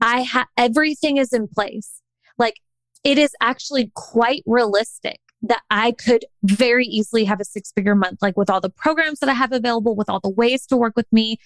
I 0.00 0.22
have 0.22 0.48
everything 0.56 1.16
is 1.16 1.32
in 1.32 1.46
place. 1.46 2.00
Like, 2.38 2.56
it 3.04 3.18
is 3.18 3.34
actually 3.40 3.92
quite 3.94 4.42
realistic 4.46 5.20
that 5.42 5.62
I 5.70 5.92
could 5.92 6.24
very 6.42 6.86
easily 6.86 7.24
have 7.24 7.40
a 7.40 7.44
six 7.44 7.72
figure 7.72 7.94
month, 7.94 8.18
like 8.22 8.36
with 8.36 8.48
all 8.48 8.60
the 8.60 8.70
programs 8.70 9.20
that 9.20 9.28
I 9.28 9.34
have 9.34 9.52
available, 9.52 9.96
with 9.96 10.08
all 10.08 10.20
the 10.20 10.30
ways 10.30 10.66
to 10.66 10.76
work 10.76 10.94
with 10.96 11.12
me. 11.12 11.38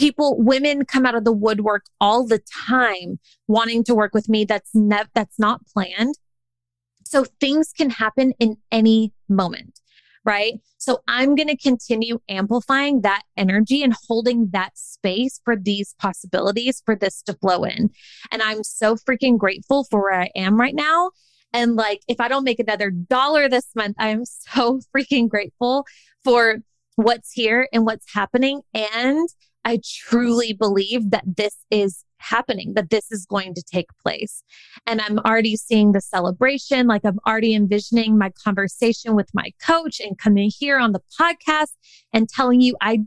People, 0.00 0.36
women 0.38 0.84
come 0.84 1.04
out 1.04 1.14
of 1.14 1.24
the 1.24 1.32
woodwork 1.32 1.84
all 2.00 2.26
the 2.26 2.40
time 2.66 3.18
wanting 3.48 3.84
to 3.84 3.94
work 3.94 4.14
with 4.14 4.28
me. 4.28 4.44
That's 4.44 4.70
that's 5.14 5.38
not 5.38 5.66
planned. 5.66 6.14
So 7.04 7.24
things 7.40 7.72
can 7.76 7.90
happen 7.90 8.32
in 8.38 8.56
any 8.72 9.12
moment 9.28 9.80
right? 10.24 10.60
So 10.78 11.00
I'm 11.08 11.34
going 11.34 11.48
to 11.48 11.56
continue 11.56 12.18
amplifying 12.28 13.02
that 13.02 13.22
energy 13.36 13.82
and 13.82 13.94
holding 14.08 14.50
that 14.52 14.76
space 14.76 15.40
for 15.44 15.56
these 15.56 15.94
possibilities 15.98 16.82
for 16.84 16.94
this 16.94 17.22
to 17.22 17.34
flow 17.34 17.64
in. 17.64 17.90
And 18.30 18.42
I'm 18.42 18.62
so 18.62 18.96
freaking 18.96 19.38
grateful 19.38 19.84
for 19.84 20.02
where 20.02 20.20
I 20.20 20.30
am 20.36 20.58
right 20.58 20.74
now. 20.74 21.10
And 21.52 21.74
like, 21.74 22.02
if 22.06 22.20
I 22.20 22.28
don't 22.28 22.44
make 22.44 22.60
another 22.60 22.90
dollar 22.90 23.48
this 23.48 23.68
month, 23.74 23.96
I 23.98 24.08
am 24.08 24.24
so 24.24 24.80
freaking 24.96 25.28
grateful 25.28 25.84
for 26.22 26.58
what's 26.96 27.32
here 27.32 27.66
and 27.72 27.86
what's 27.86 28.12
happening. 28.12 28.60
And 28.74 29.28
I 29.64 29.80
truly 29.84 30.52
believe 30.52 31.10
that 31.10 31.24
this 31.26 31.56
is 31.70 32.04
happening, 32.18 32.74
that 32.74 32.90
this 32.90 33.10
is 33.10 33.26
going 33.26 33.54
to 33.54 33.62
take 33.62 33.88
place. 34.02 34.42
And 34.86 35.00
I'm 35.00 35.18
already 35.20 35.56
seeing 35.56 35.92
the 35.92 36.00
celebration. 36.00 36.86
Like 36.86 37.02
I'm 37.04 37.18
already 37.26 37.54
envisioning 37.54 38.18
my 38.18 38.30
conversation 38.30 39.14
with 39.14 39.30
my 39.34 39.52
coach 39.64 40.00
and 40.00 40.18
coming 40.18 40.50
here 40.56 40.78
on 40.78 40.92
the 40.92 41.02
podcast 41.18 41.72
and 42.12 42.28
telling 42.28 42.60
you 42.60 42.76
I 42.80 42.96
did 42.96 43.06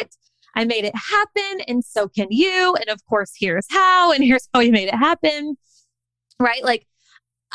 it. 0.00 0.16
I 0.54 0.64
made 0.64 0.84
it 0.84 0.94
happen. 0.94 1.62
And 1.66 1.84
so 1.84 2.08
can 2.08 2.28
you. 2.30 2.74
And 2.80 2.88
of 2.88 3.04
course, 3.06 3.32
here's 3.38 3.66
how, 3.70 4.12
and 4.12 4.22
here's 4.22 4.48
how 4.54 4.60
you 4.60 4.72
made 4.72 4.88
it 4.88 4.94
happen. 4.94 5.56
Right. 6.38 6.62
Like 6.64 6.86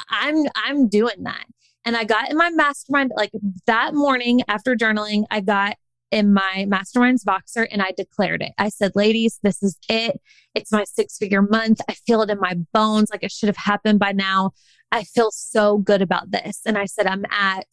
I'm, 0.10 0.46
I'm 0.56 0.88
doing 0.90 1.24
that. 1.24 1.46
And 1.86 1.96
I 1.96 2.04
got 2.04 2.30
in 2.30 2.38
my 2.38 2.50
mastermind 2.50 3.12
like 3.16 3.32
that 3.66 3.96
morning 3.96 4.42
after 4.48 4.76
journaling, 4.76 5.24
I 5.32 5.40
got 5.42 5.78
in 6.12 6.34
my 6.34 6.65
masterminds 6.67 7.24
Voxer 7.24 7.67
and 7.72 7.82
I 7.82 7.91
declared 7.95 8.41
it. 8.41 8.54
I 8.58 8.69
said, 8.69 8.93
ladies, 8.95 9.39
this 9.43 9.62
is 9.62 9.78
it. 9.88 10.19
It's 10.56 10.72
my 10.72 10.84
six 10.84 11.17
figure 11.17 11.41
month. 11.41 11.82
I 11.88 11.93
feel 11.93 12.22
it 12.22 12.30
in 12.30 12.39
my 12.39 12.56
bones. 12.74 13.10
Like 13.12 13.24
it 13.24 13.32
should 13.32 13.48
have 13.48 13.58
happened 13.58 14.00
by 14.00 14.12
now. 14.12 14.52
I 14.91 15.04
feel 15.04 15.32
so 15.32 15.78
good 15.78 16.02
about 16.02 16.32
this. 16.32 16.62
And 16.65 16.78
I 16.78 16.86
said, 16.86 17.06
I'm 17.06 17.26
at, 17.30 17.67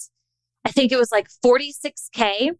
I 0.64 0.70
think 0.70 0.92
it 0.92 0.98
was 0.98 1.10
like 1.10 1.28
46K 1.44 2.50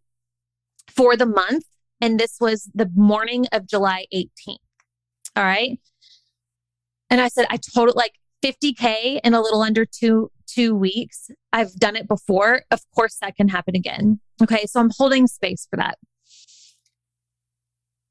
for 0.95 1.17
the 1.17 1.27
month. 1.27 1.65
And 2.01 2.19
this 2.19 2.37
was 2.41 2.71
the 2.75 2.91
morning 2.95 3.47
of 3.53 3.67
July 3.67 4.07
18th. 4.15 4.57
All 5.35 5.45
right. 5.45 5.79
And 7.11 7.21
I 7.21 7.29
said, 7.29 7.47
I 7.51 7.59
totally 7.59 7.95
like 7.97 8.15
50K 8.43 9.21
in 9.23 9.35
a 9.35 9.41
little 9.41 9.63
under 9.63 9.85
two, 9.85 10.31
two 10.47 10.75
weeks. 10.75 11.31
I've 11.53 11.75
done 11.75 11.97
it 11.97 12.09
before. 12.09 12.63
Of 12.71 12.81
course, 12.95 13.19
that 13.21 13.37
can 13.37 13.49
happen 13.49 13.77
again. 13.77 14.21
Okay. 14.43 14.67
So 14.67 14.81
I'm 14.81 14.91
holding 14.97 15.27
space 15.27 15.67
for 15.71 15.77
that. 15.77 15.99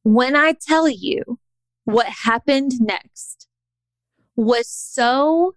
When 0.04 0.36
I 0.36 0.54
tell 0.54 0.88
you 0.88 1.39
what 1.86 2.08
happened 2.08 2.74
next 2.80 3.48
was 4.36 4.69
so 4.69 5.56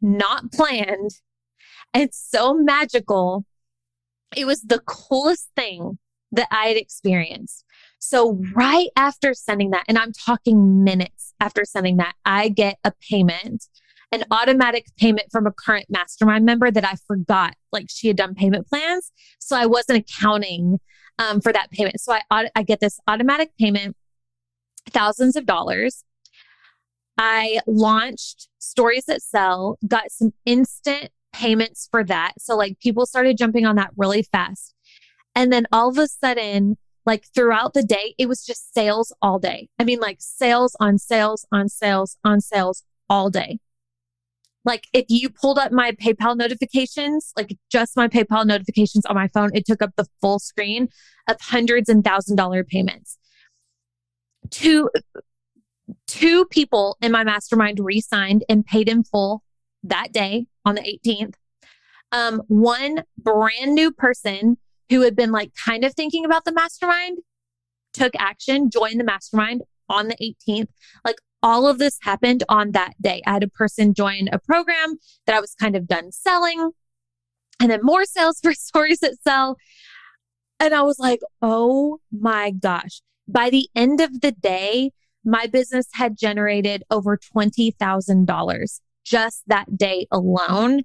not 0.00 0.52
planned 0.52 1.10
and 1.92 2.10
so 2.12 2.54
magical, 2.54 3.44
it 4.36 4.46
was 4.46 4.62
the 4.62 4.80
coolest 4.80 5.48
thing 5.56 5.98
that 6.32 6.48
I 6.50 6.66
had 6.66 6.76
experienced. 6.76 7.64
So, 7.98 8.40
right 8.54 8.88
after 8.96 9.34
sending 9.34 9.70
that, 9.70 9.84
and 9.88 9.98
I'm 9.98 10.12
talking 10.12 10.84
minutes 10.84 11.34
after 11.40 11.64
sending 11.64 11.96
that, 11.96 12.14
I 12.24 12.48
get 12.48 12.78
a 12.84 12.92
payment 13.10 13.66
an 14.10 14.24
automatic 14.30 14.86
payment 14.96 15.30
from 15.30 15.46
a 15.46 15.52
current 15.52 15.86
mastermind 15.88 16.44
member 16.44 16.70
that 16.70 16.84
I 16.84 16.94
forgot, 17.06 17.54
like 17.72 17.86
she 17.90 18.08
had 18.08 18.16
done 18.16 18.34
payment 18.34 18.66
plans. 18.66 19.12
So 19.38 19.56
I 19.56 19.66
wasn't 19.66 19.98
accounting 19.98 20.80
um, 21.18 21.40
for 21.40 21.52
that 21.52 21.70
payment. 21.70 22.00
So 22.00 22.16
I, 22.30 22.48
I 22.54 22.62
get 22.62 22.80
this 22.80 22.98
automatic 23.06 23.50
payment, 23.58 23.96
thousands 24.90 25.36
of 25.36 25.44
dollars. 25.44 26.04
I 27.18 27.60
launched 27.66 28.48
Stories 28.58 29.06
That 29.06 29.20
Sell, 29.20 29.78
got 29.86 30.10
some 30.10 30.32
instant 30.46 31.10
payments 31.32 31.88
for 31.90 32.04
that. 32.04 32.34
So 32.38 32.56
like 32.56 32.78
people 32.78 33.04
started 33.06 33.36
jumping 33.36 33.66
on 33.66 33.76
that 33.76 33.90
really 33.96 34.22
fast. 34.22 34.74
And 35.34 35.52
then 35.52 35.66
all 35.72 35.88
of 35.90 35.98
a 35.98 36.06
sudden, 36.06 36.78
like 37.04 37.24
throughout 37.34 37.74
the 37.74 37.82
day, 37.82 38.14
it 38.18 38.28
was 38.28 38.44
just 38.44 38.72
sales 38.72 39.14
all 39.20 39.38
day. 39.38 39.68
I 39.78 39.84
mean, 39.84 39.98
like 39.98 40.18
sales 40.20 40.76
on 40.78 40.98
sales 40.98 41.46
on 41.52 41.68
sales 41.68 42.16
on 42.24 42.40
sales 42.40 42.84
all 43.10 43.30
day. 43.30 43.58
Like 44.68 44.86
if 44.92 45.06
you 45.08 45.30
pulled 45.30 45.58
up 45.58 45.72
my 45.72 45.92
PayPal 45.92 46.36
notifications, 46.36 47.32
like 47.38 47.56
just 47.72 47.96
my 47.96 48.06
PayPal 48.06 48.44
notifications 48.44 49.06
on 49.06 49.14
my 49.14 49.26
phone, 49.28 49.48
it 49.54 49.64
took 49.64 49.80
up 49.80 49.92
the 49.96 50.04
full 50.20 50.38
screen 50.38 50.90
of 51.26 51.40
hundreds 51.40 51.88
and 51.88 52.04
thousand 52.04 52.36
dollar 52.36 52.62
payments. 52.64 53.16
Two, 54.50 54.90
two 56.06 56.44
people 56.44 56.98
in 57.00 57.10
my 57.10 57.24
mastermind 57.24 57.80
re-signed 57.80 58.44
and 58.50 58.66
paid 58.66 58.90
in 58.90 59.04
full 59.04 59.42
that 59.84 60.12
day 60.12 60.44
on 60.66 60.74
the 60.74 60.82
18th. 60.82 61.32
Um, 62.12 62.42
one 62.48 63.04
brand 63.16 63.74
new 63.74 63.90
person 63.90 64.58
who 64.90 65.00
had 65.00 65.16
been 65.16 65.32
like 65.32 65.52
kind 65.54 65.82
of 65.82 65.94
thinking 65.94 66.26
about 66.26 66.44
the 66.44 66.52
mastermind 66.52 67.20
took 67.94 68.12
action, 68.18 68.68
joined 68.68 69.00
the 69.00 69.04
mastermind 69.04 69.62
on 69.88 70.08
the 70.08 70.16
18th. 70.48 70.68
Like 71.04 71.16
all 71.42 71.66
of 71.66 71.78
this 71.78 71.98
happened 72.02 72.44
on 72.48 72.72
that 72.72 72.94
day. 73.00 73.22
I 73.26 73.32
had 73.32 73.42
a 73.42 73.48
person 73.48 73.94
join 73.94 74.28
a 74.32 74.38
program 74.38 74.96
that 75.26 75.36
I 75.36 75.40
was 75.40 75.54
kind 75.54 75.76
of 75.76 75.86
done 75.86 76.12
selling 76.12 76.72
and 77.60 77.70
then 77.70 77.80
more 77.82 78.04
sales 78.04 78.40
for 78.42 78.52
stories 78.52 79.00
that 79.00 79.22
sell. 79.22 79.56
And 80.60 80.74
I 80.74 80.82
was 80.82 80.98
like, 80.98 81.20
oh 81.40 82.00
my 82.10 82.50
gosh. 82.50 83.00
By 83.28 83.50
the 83.50 83.68
end 83.74 84.00
of 84.00 84.20
the 84.20 84.32
day, 84.32 84.92
my 85.24 85.46
business 85.46 85.88
had 85.92 86.16
generated 86.16 86.82
over 86.90 87.18
$20,000 87.18 88.80
just 89.04 89.42
that 89.46 89.76
day 89.76 90.06
alone 90.10 90.82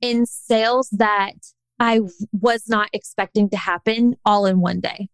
in 0.00 0.26
sales 0.26 0.88
that 0.92 1.34
I 1.78 2.00
was 2.32 2.68
not 2.68 2.88
expecting 2.92 3.48
to 3.50 3.56
happen 3.56 4.16
all 4.24 4.46
in 4.46 4.60
one 4.60 4.80
day. 4.80 5.08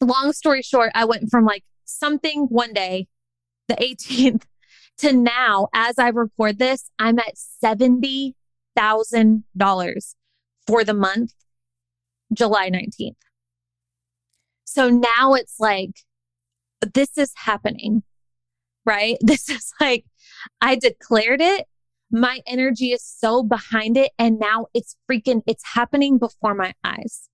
Long 0.00 0.32
story 0.32 0.62
short, 0.62 0.90
I 0.94 1.04
went 1.04 1.30
from 1.30 1.44
like 1.44 1.64
something 1.88 2.46
one 2.48 2.72
day, 2.72 3.08
the 3.68 3.74
18th, 3.74 4.44
to 4.98 5.12
now, 5.12 5.68
as 5.72 5.98
I 5.98 6.08
record 6.08 6.58
this, 6.58 6.90
I'm 6.98 7.18
at 7.18 7.34
$70,000 7.62 10.14
for 10.66 10.84
the 10.84 10.94
month, 10.94 11.32
July 12.32 12.70
19th. 12.70 13.16
So 14.64 14.90
now 14.90 15.34
it's 15.34 15.58
like, 15.58 16.00
this 16.94 17.16
is 17.16 17.32
happening, 17.36 18.02
right? 18.84 19.16
This 19.20 19.48
is 19.48 19.72
like, 19.80 20.04
I 20.60 20.76
declared 20.76 21.40
it. 21.40 21.66
My 22.10 22.40
energy 22.46 22.92
is 22.92 23.02
so 23.02 23.42
behind 23.42 23.96
it. 23.96 24.12
And 24.18 24.38
now 24.38 24.66
it's 24.74 24.96
freaking, 25.10 25.42
it's 25.46 25.64
happening 25.74 26.18
before 26.18 26.54
my 26.54 26.74
eyes. 26.84 27.28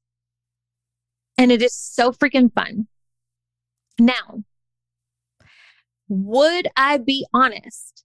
And 1.36 1.50
it 1.50 1.62
is 1.62 1.74
so 1.74 2.12
freaking 2.12 2.52
fun. 2.52 2.86
Now, 3.98 4.44
would 6.08 6.68
I 6.76 6.98
be 6.98 7.26
honest 7.32 8.04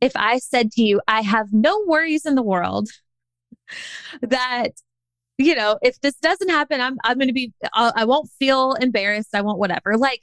if 0.00 0.12
I 0.16 0.38
said 0.38 0.72
to 0.72 0.82
you, 0.82 1.00
I 1.06 1.22
have 1.22 1.52
no 1.52 1.84
worries 1.86 2.26
in 2.26 2.34
the 2.34 2.42
world 2.42 2.88
that 4.22 4.72
you 5.38 5.54
know, 5.54 5.78
if 5.82 6.00
this 6.00 6.14
doesn't 6.16 6.50
happen, 6.50 6.80
I'm 6.80 6.98
I'm 7.04 7.18
going 7.18 7.28
to 7.28 7.34
be 7.34 7.52
I'll, 7.72 7.92
I 7.96 8.04
not 8.04 8.28
feel 8.38 8.74
embarrassed. 8.74 9.30
I 9.34 9.40
won't 9.40 9.58
whatever. 9.58 9.96
Like, 9.96 10.22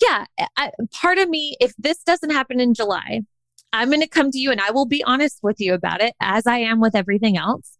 yeah, 0.00 0.24
I, 0.56 0.70
part 0.92 1.18
of 1.18 1.28
me, 1.28 1.56
if 1.60 1.74
this 1.78 2.02
doesn't 2.02 2.30
happen 2.30 2.60
in 2.60 2.74
July, 2.74 3.20
I'm 3.72 3.88
going 3.88 4.00
to 4.00 4.08
come 4.08 4.30
to 4.30 4.38
you 4.38 4.50
and 4.50 4.60
I 4.60 4.70
will 4.70 4.86
be 4.86 5.04
honest 5.04 5.40
with 5.42 5.60
you 5.60 5.74
about 5.74 6.00
it, 6.02 6.14
as 6.20 6.46
I 6.46 6.58
am 6.58 6.80
with 6.80 6.94
everything 6.94 7.36
else. 7.36 7.76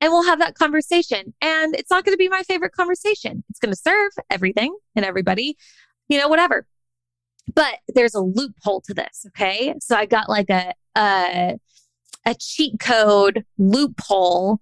And 0.00 0.12
we'll 0.12 0.24
have 0.24 0.38
that 0.38 0.54
conversation. 0.54 1.34
And 1.40 1.74
it's 1.74 1.90
not 1.90 2.04
going 2.04 2.14
to 2.14 2.18
be 2.18 2.28
my 2.28 2.42
favorite 2.42 2.72
conversation. 2.72 3.44
It's 3.50 3.58
going 3.58 3.72
to 3.72 3.80
serve 3.80 4.12
everything 4.30 4.76
and 4.94 5.04
everybody, 5.04 5.56
you 6.08 6.18
know, 6.18 6.28
whatever. 6.28 6.66
But 7.54 7.78
there's 7.88 8.14
a 8.14 8.20
loophole 8.20 8.80
to 8.82 8.94
this. 8.94 9.26
Okay. 9.28 9.74
So 9.80 9.96
I 9.96 10.06
got 10.06 10.28
like 10.28 10.50
a, 10.50 10.72
a, 10.96 11.58
a 12.24 12.34
cheat 12.38 12.80
code 12.80 13.44
loophole 13.58 14.60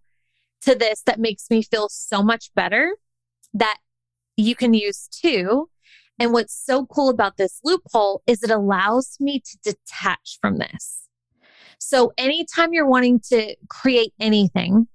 to 0.63 0.75
this 0.75 1.03
that 1.03 1.21
makes 1.21 1.49
me 1.51 1.63
feel 1.63 1.89
so 1.89 2.23
much 2.23 2.51
better 2.55 2.97
that 3.55 3.79
you 4.37 4.55
can 4.55 4.75
use 4.75 5.09
too. 5.09 5.69
And 6.19 6.33
what's 6.33 6.55
so 6.55 6.87
cool 6.87 7.09
about 7.09 7.37
this 7.37 7.61
loophole 7.65 8.23
is 8.27 8.43
it 8.43 8.51
allows 8.51 9.17
me 9.21 9.41
to 9.41 9.59
detach 9.63 10.39
from 10.41 10.59
this. 10.59 11.09
So 11.79 12.13
anytime 12.17 12.73
you're 12.73 12.87
wanting 12.87 13.21
to 13.31 13.57
create 13.69 14.13
anything, 14.21 14.87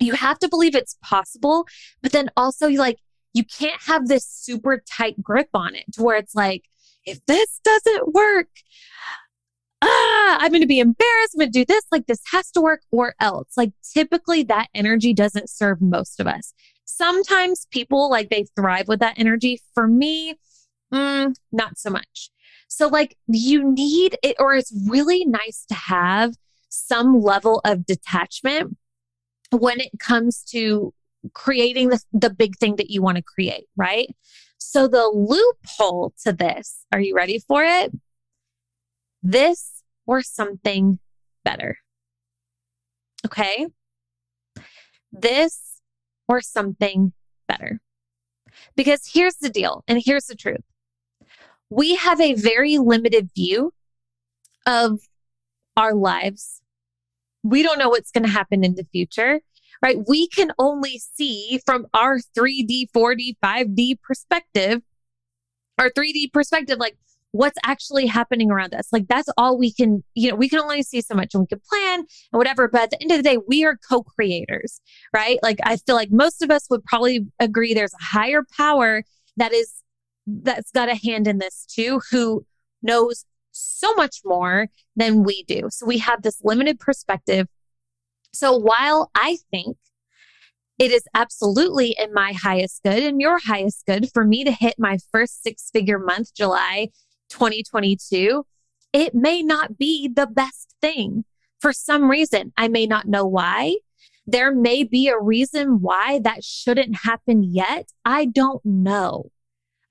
you 0.00 0.14
have 0.14 0.38
to 0.40 0.48
believe 0.48 0.74
it's 0.74 0.98
possible, 1.02 1.66
but 2.02 2.12
then 2.12 2.30
also 2.36 2.66
you 2.66 2.78
like, 2.78 2.98
you 3.34 3.44
can't 3.44 3.82
have 3.82 4.08
this 4.08 4.26
super 4.26 4.82
tight 4.88 5.22
grip 5.22 5.48
on 5.52 5.74
it 5.74 5.84
to 5.92 6.02
where 6.02 6.16
it's 6.16 6.34
like, 6.34 6.64
if 7.04 7.24
this 7.26 7.60
doesn't 7.62 8.14
work, 8.14 8.48
ah, 9.82 10.38
I'm 10.40 10.50
going 10.50 10.62
to 10.62 10.66
be 10.66 10.78
embarrassed. 10.78 11.34
I'm 11.34 11.40
going 11.40 11.52
to 11.52 11.58
do 11.58 11.64
this. 11.66 11.84
Like 11.92 12.06
this 12.06 12.22
has 12.32 12.50
to 12.52 12.60
work 12.60 12.82
or 12.90 13.14
else. 13.20 13.52
Like 13.56 13.72
typically 13.92 14.44
that 14.44 14.68
energy 14.74 15.12
doesn't 15.12 15.50
serve 15.50 15.82
most 15.82 16.20
of 16.20 16.26
us. 16.26 16.54
Sometimes 16.84 17.66
people 17.70 18.08
like 18.08 18.30
they 18.30 18.46
thrive 18.56 18.88
with 18.88 19.00
that 19.00 19.18
energy. 19.18 19.60
For 19.74 19.86
me, 19.86 20.36
mm, 20.92 21.34
not 21.52 21.78
so 21.78 21.90
much. 21.90 22.30
So 22.68 22.88
like 22.88 23.16
you 23.26 23.70
need 23.70 24.16
it, 24.22 24.36
or 24.38 24.54
it's 24.54 24.72
really 24.88 25.24
nice 25.24 25.64
to 25.68 25.74
have 25.74 26.34
some 26.68 27.20
level 27.20 27.60
of 27.64 27.84
detachment 27.84 28.76
when 29.50 29.80
it 29.80 29.92
comes 29.98 30.42
to 30.50 30.92
creating 31.32 31.88
the, 31.88 32.00
the 32.12 32.30
big 32.30 32.56
thing 32.56 32.76
that 32.76 32.90
you 32.90 33.02
want 33.02 33.16
to 33.16 33.22
create, 33.22 33.66
right? 33.76 34.14
So 34.58 34.88
the 34.88 35.06
loophole 35.06 36.14
to 36.24 36.32
this, 36.32 36.84
are 36.92 37.00
you 37.00 37.14
ready 37.14 37.38
for 37.38 37.64
it? 37.64 37.92
This 39.22 39.82
or 40.06 40.22
something 40.22 40.98
better. 41.44 41.78
Okay. 43.24 43.66
This 45.12 45.80
or 46.28 46.40
something 46.40 47.12
better. 47.46 47.80
Because 48.76 49.10
here's 49.12 49.36
the 49.36 49.50
deal, 49.50 49.84
and 49.88 50.00
here's 50.04 50.26
the 50.26 50.36
truth 50.36 50.62
we 51.70 51.96
have 51.96 52.20
a 52.20 52.34
very 52.34 52.78
limited 52.78 53.30
view 53.34 53.72
of 54.66 55.00
our 55.76 55.94
lives. 55.94 56.60
We 57.42 57.62
don't 57.62 57.78
know 57.78 57.88
what's 57.88 58.10
going 58.10 58.24
to 58.24 58.30
happen 58.30 58.64
in 58.64 58.74
the 58.74 58.86
future, 58.92 59.40
right? 59.82 59.98
We 60.06 60.28
can 60.28 60.52
only 60.58 60.98
see 60.98 61.60
from 61.64 61.86
our 61.94 62.18
3D, 62.36 62.90
4D, 62.94 63.36
5D 63.42 64.00
perspective, 64.00 64.82
our 65.78 65.90
3D 65.90 66.32
perspective, 66.32 66.78
like 66.78 66.96
what's 67.34 67.58
actually 67.64 68.06
happening 68.06 68.50
around 68.52 68.74
us. 68.74 68.92
Like 68.92 69.08
that's 69.08 69.28
all 69.36 69.58
we 69.58 69.72
can, 69.72 70.04
you 70.14 70.30
know, 70.30 70.36
we 70.36 70.48
can 70.48 70.60
only 70.60 70.84
see 70.84 71.00
so 71.00 71.16
much 71.16 71.34
and 71.34 71.40
we 71.40 71.46
can 71.48 71.60
plan 71.68 71.98
and 71.98 72.38
whatever. 72.38 72.68
But 72.68 72.82
at 72.82 72.90
the 72.90 73.02
end 73.02 73.10
of 73.10 73.16
the 73.16 73.24
day, 73.24 73.38
we 73.48 73.64
are 73.64 73.76
co 73.88 74.04
creators, 74.04 74.80
right? 75.12 75.40
Like 75.42 75.58
I 75.64 75.76
feel 75.78 75.96
like 75.96 76.12
most 76.12 76.42
of 76.42 76.52
us 76.52 76.68
would 76.70 76.84
probably 76.84 77.26
agree 77.40 77.74
there's 77.74 77.94
a 77.94 78.04
higher 78.04 78.44
power 78.56 79.02
that 79.36 79.52
is, 79.52 79.72
that's 80.26 80.70
got 80.70 80.88
a 80.88 80.94
hand 80.94 81.26
in 81.26 81.38
this 81.38 81.66
too, 81.68 82.00
who 82.12 82.46
knows 82.82 83.24
so 83.50 83.92
much 83.94 84.20
more 84.24 84.68
than 84.94 85.24
we 85.24 85.42
do. 85.44 85.68
So 85.70 85.86
we 85.86 85.98
have 85.98 86.22
this 86.22 86.40
limited 86.44 86.78
perspective. 86.78 87.48
So 88.34 88.56
while 88.56 89.10
I 89.14 89.38
think 89.50 89.76
it 90.78 90.90
is 90.90 91.04
absolutely 91.14 91.94
in 91.98 92.12
my 92.12 92.32
highest 92.32 92.82
good 92.82 93.02
and 93.02 93.20
your 93.20 93.38
highest 93.38 93.86
good 93.86 94.10
for 94.12 94.24
me 94.24 94.42
to 94.42 94.50
hit 94.50 94.74
my 94.76 94.98
first 95.12 95.42
six 95.42 95.70
figure 95.70 96.00
month, 96.00 96.34
July 96.34 96.88
2022, 97.30 98.44
it 98.92 99.14
may 99.14 99.42
not 99.42 99.78
be 99.78 100.08
the 100.08 100.26
best 100.26 100.74
thing 100.82 101.24
for 101.60 101.72
some 101.72 102.10
reason. 102.10 102.52
I 102.56 102.68
may 102.68 102.86
not 102.86 103.06
know 103.06 103.24
why. 103.24 103.76
There 104.26 104.52
may 104.52 104.82
be 104.82 105.08
a 105.08 105.18
reason 105.18 105.80
why 105.80 106.18
that 106.24 106.42
shouldn't 106.42 107.02
happen 107.02 107.44
yet. 107.44 107.92
I 108.04 108.24
don't 108.24 108.64
know. 108.64 109.30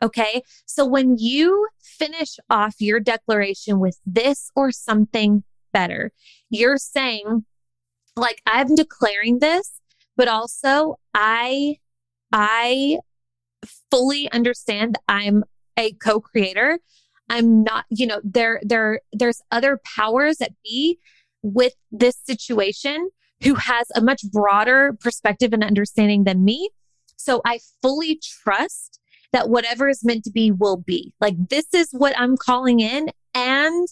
Okay. 0.01 0.41
So 0.65 0.85
when 0.85 1.17
you 1.17 1.69
finish 1.81 2.37
off 2.49 2.75
your 2.79 2.99
declaration 2.99 3.79
with 3.79 3.99
this 4.05 4.51
or 4.53 4.71
something 4.71 5.43
better, 5.71 6.11
you're 6.49 6.77
saying, 6.77 7.45
like, 8.15 8.41
I'm 8.45 8.75
declaring 8.75 9.39
this, 9.39 9.71
but 10.15 10.27
also 10.27 10.99
I, 11.13 11.77
I 12.31 12.99
fully 13.89 14.31
understand 14.31 14.97
I'm 15.07 15.43
a 15.77 15.93
co-creator 15.93 16.79
I'm 17.29 17.63
not, 17.63 17.85
you 17.89 18.05
know, 18.05 18.21
there, 18.23 18.59
there, 18.63 19.01
there's 19.11 19.41
other 19.51 19.79
powers 19.95 20.37
that 20.37 20.51
be 20.63 20.99
with 21.41 21.73
this 21.91 22.17
situation 22.23 23.09
who 23.43 23.55
has 23.55 23.87
a 23.95 24.01
much 24.01 24.21
broader 24.31 24.95
perspective 24.99 25.53
and 25.53 25.63
understanding 25.63 26.23
than 26.23 26.43
me. 26.43 26.69
So 27.17 27.41
I 27.45 27.59
fully 27.81 28.19
trust 28.43 28.99
that 29.31 29.49
whatever 29.49 29.89
is 29.89 30.03
meant 30.03 30.23
to 30.25 30.31
be 30.31 30.51
will 30.51 30.77
be. 30.77 31.13
Like, 31.19 31.35
this 31.49 31.65
is 31.73 31.89
what 31.91 32.17
I'm 32.17 32.37
calling 32.37 32.79
in. 32.79 33.09
And 33.33 33.87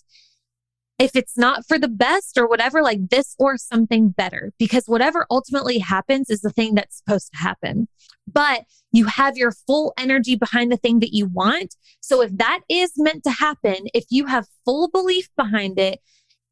if 1.01 1.15
it's 1.15 1.35
not 1.35 1.65
for 1.67 1.79
the 1.79 1.87
best 1.87 2.37
or 2.37 2.47
whatever, 2.47 2.83
like 2.83 3.09
this 3.09 3.35
or 3.39 3.57
something 3.57 4.09
better, 4.09 4.53
because 4.59 4.85
whatever 4.85 5.25
ultimately 5.31 5.79
happens 5.79 6.29
is 6.29 6.41
the 6.41 6.51
thing 6.51 6.75
that's 6.75 6.99
supposed 6.99 7.31
to 7.31 7.39
happen. 7.39 7.87
But 8.31 8.65
you 8.91 9.05
have 9.05 9.35
your 9.35 9.51
full 9.51 9.93
energy 9.97 10.35
behind 10.35 10.71
the 10.71 10.77
thing 10.77 10.99
that 10.99 11.11
you 11.11 11.25
want. 11.25 11.75
So 12.01 12.21
if 12.21 12.37
that 12.37 12.59
is 12.69 12.91
meant 12.97 13.23
to 13.23 13.31
happen, 13.31 13.87
if 13.95 14.05
you 14.11 14.27
have 14.27 14.45
full 14.63 14.89
belief 14.89 15.27
behind 15.35 15.79
it 15.79 16.01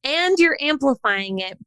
and 0.03 0.39
you're 0.39 0.58
amplifying 0.60 1.37
it, 1.37 1.60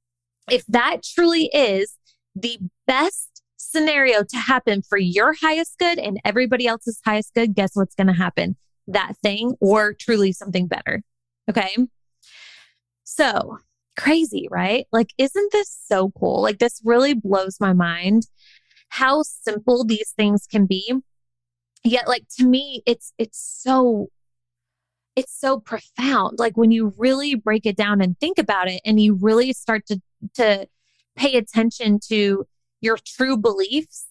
if 0.50 0.66
that 0.66 1.04
truly 1.04 1.50
is 1.54 1.96
the 2.34 2.58
best 2.88 3.44
scenario 3.56 4.24
to 4.24 4.36
happen 4.36 4.82
for 4.82 4.98
your 4.98 5.34
highest 5.34 5.78
good 5.78 6.00
and 6.00 6.18
everybody 6.24 6.66
else's 6.66 7.00
highest 7.04 7.32
good, 7.32 7.54
guess 7.54 7.70
what's 7.74 7.94
going 7.94 8.08
to 8.08 8.12
happen? 8.12 8.56
That 8.88 9.12
thing 9.22 9.54
or 9.60 9.94
truly 9.94 10.32
something 10.32 10.66
better. 10.66 11.02
Okay. 11.48 11.76
So 13.04 13.58
crazy, 13.96 14.48
right? 14.50 14.86
Like, 14.92 15.12
isn't 15.18 15.52
this 15.52 15.76
so 15.86 16.10
cool? 16.18 16.42
Like, 16.42 16.58
this 16.58 16.80
really 16.84 17.14
blows 17.14 17.58
my 17.60 17.72
mind 17.72 18.26
how 18.88 19.22
simple 19.22 19.84
these 19.84 20.12
things 20.16 20.46
can 20.46 20.66
be. 20.66 20.92
Yet, 21.84 22.06
like, 22.06 22.24
to 22.38 22.46
me, 22.46 22.82
it's, 22.86 23.12
it's 23.18 23.38
so, 23.38 24.08
it's 25.16 25.38
so 25.38 25.58
profound. 25.58 26.38
Like, 26.38 26.56
when 26.56 26.70
you 26.70 26.92
really 26.96 27.34
break 27.34 27.66
it 27.66 27.76
down 27.76 28.00
and 28.00 28.18
think 28.18 28.38
about 28.38 28.68
it 28.68 28.80
and 28.84 29.00
you 29.00 29.14
really 29.14 29.52
start 29.52 29.86
to, 29.86 30.00
to 30.34 30.68
pay 31.16 31.36
attention 31.36 32.00
to 32.08 32.46
your 32.80 32.98
true 33.04 33.36
beliefs, 33.36 34.06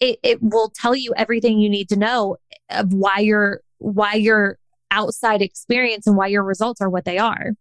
it, 0.00 0.18
it 0.22 0.42
will 0.42 0.70
tell 0.74 0.96
you 0.96 1.12
everything 1.16 1.60
you 1.60 1.68
need 1.68 1.88
to 1.90 1.96
know 1.96 2.36
of 2.70 2.92
why 2.92 3.18
you're, 3.18 3.60
why 3.78 4.14
you're 4.14 4.58
outside 4.90 5.42
experience 5.42 6.06
and 6.06 6.16
why 6.16 6.26
your 6.26 6.42
results 6.42 6.80
are 6.80 6.90
what 6.90 7.04
they 7.04 7.18
are. 7.18 7.52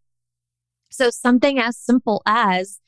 So, 0.92 1.10
something 1.10 1.58
as 1.58 1.78
simple 1.78 2.22
as 2.26 2.80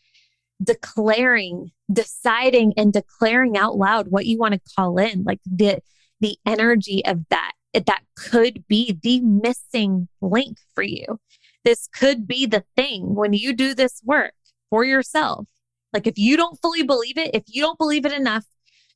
declaring, 0.62 1.72
deciding, 1.92 2.74
and 2.78 2.92
declaring 2.92 3.58
out 3.58 3.78
loud 3.78 4.10
what 4.10 4.26
you 4.26 4.38
want 4.38 4.54
to 4.54 4.74
call 4.76 4.98
in, 4.98 5.24
like 5.24 5.40
the, 5.46 5.80
the 6.20 6.38
energy 6.46 7.04
of 7.06 7.22
that, 7.30 7.54
that 7.74 8.04
could 8.16 8.66
be 8.68 8.98
the 9.02 9.22
missing 9.22 10.10
link 10.22 10.58
for 10.76 10.84
you. 10.84 11.20
This 11.64 11.88
could 11.88 12.28
be 12.28 12.46
the 12.46 12.66
thing 12.76 13.16
when 13.16 13.34
you 13.34 13.54
do 13.54 13.74
this 13.74 14.02
work 14.04 14.34
for 14.70 14.84
yourself. 14.84 15.48
Like, 15.94 16.06
if 16.06 16.18
you 16.18 16.36
don't 16.36 16.60
fully 16.62 16.84
believe 16.84 17.18
it, 17.18 17.34
if 17.34 17.44
you 17.48 17.62
don't 17.62 17.78
believe 17.78 18.06
it 18.06 18.12
enough 18.12 18.46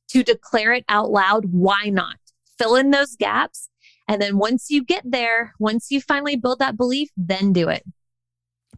to 0.08 0.22
declare 0.22 0.72
it 0.72 0.84
out 0.88 1.10
loud, 1.10 1.46
why 1.46 1.84
not? 1.86 2.16
Fill 2.58 2.76
in 2.76 2.90
those 2.90 3.16
gaps. 3.16 3.68
And 4.06 4.20
then 4.20 4.38
once 4.38 4.70
you 4.70 4.84
get 4.84 5.02
there, 5.04 5.54
once 5.58 5.90
you 5.90 6.00
finally 6.00 6.36
build 6.36 6.58
that 6.58 6.76
belief, 6.76 7.10
then 7.16 7.52
do 7.52 7.68
it. 7.68 7.84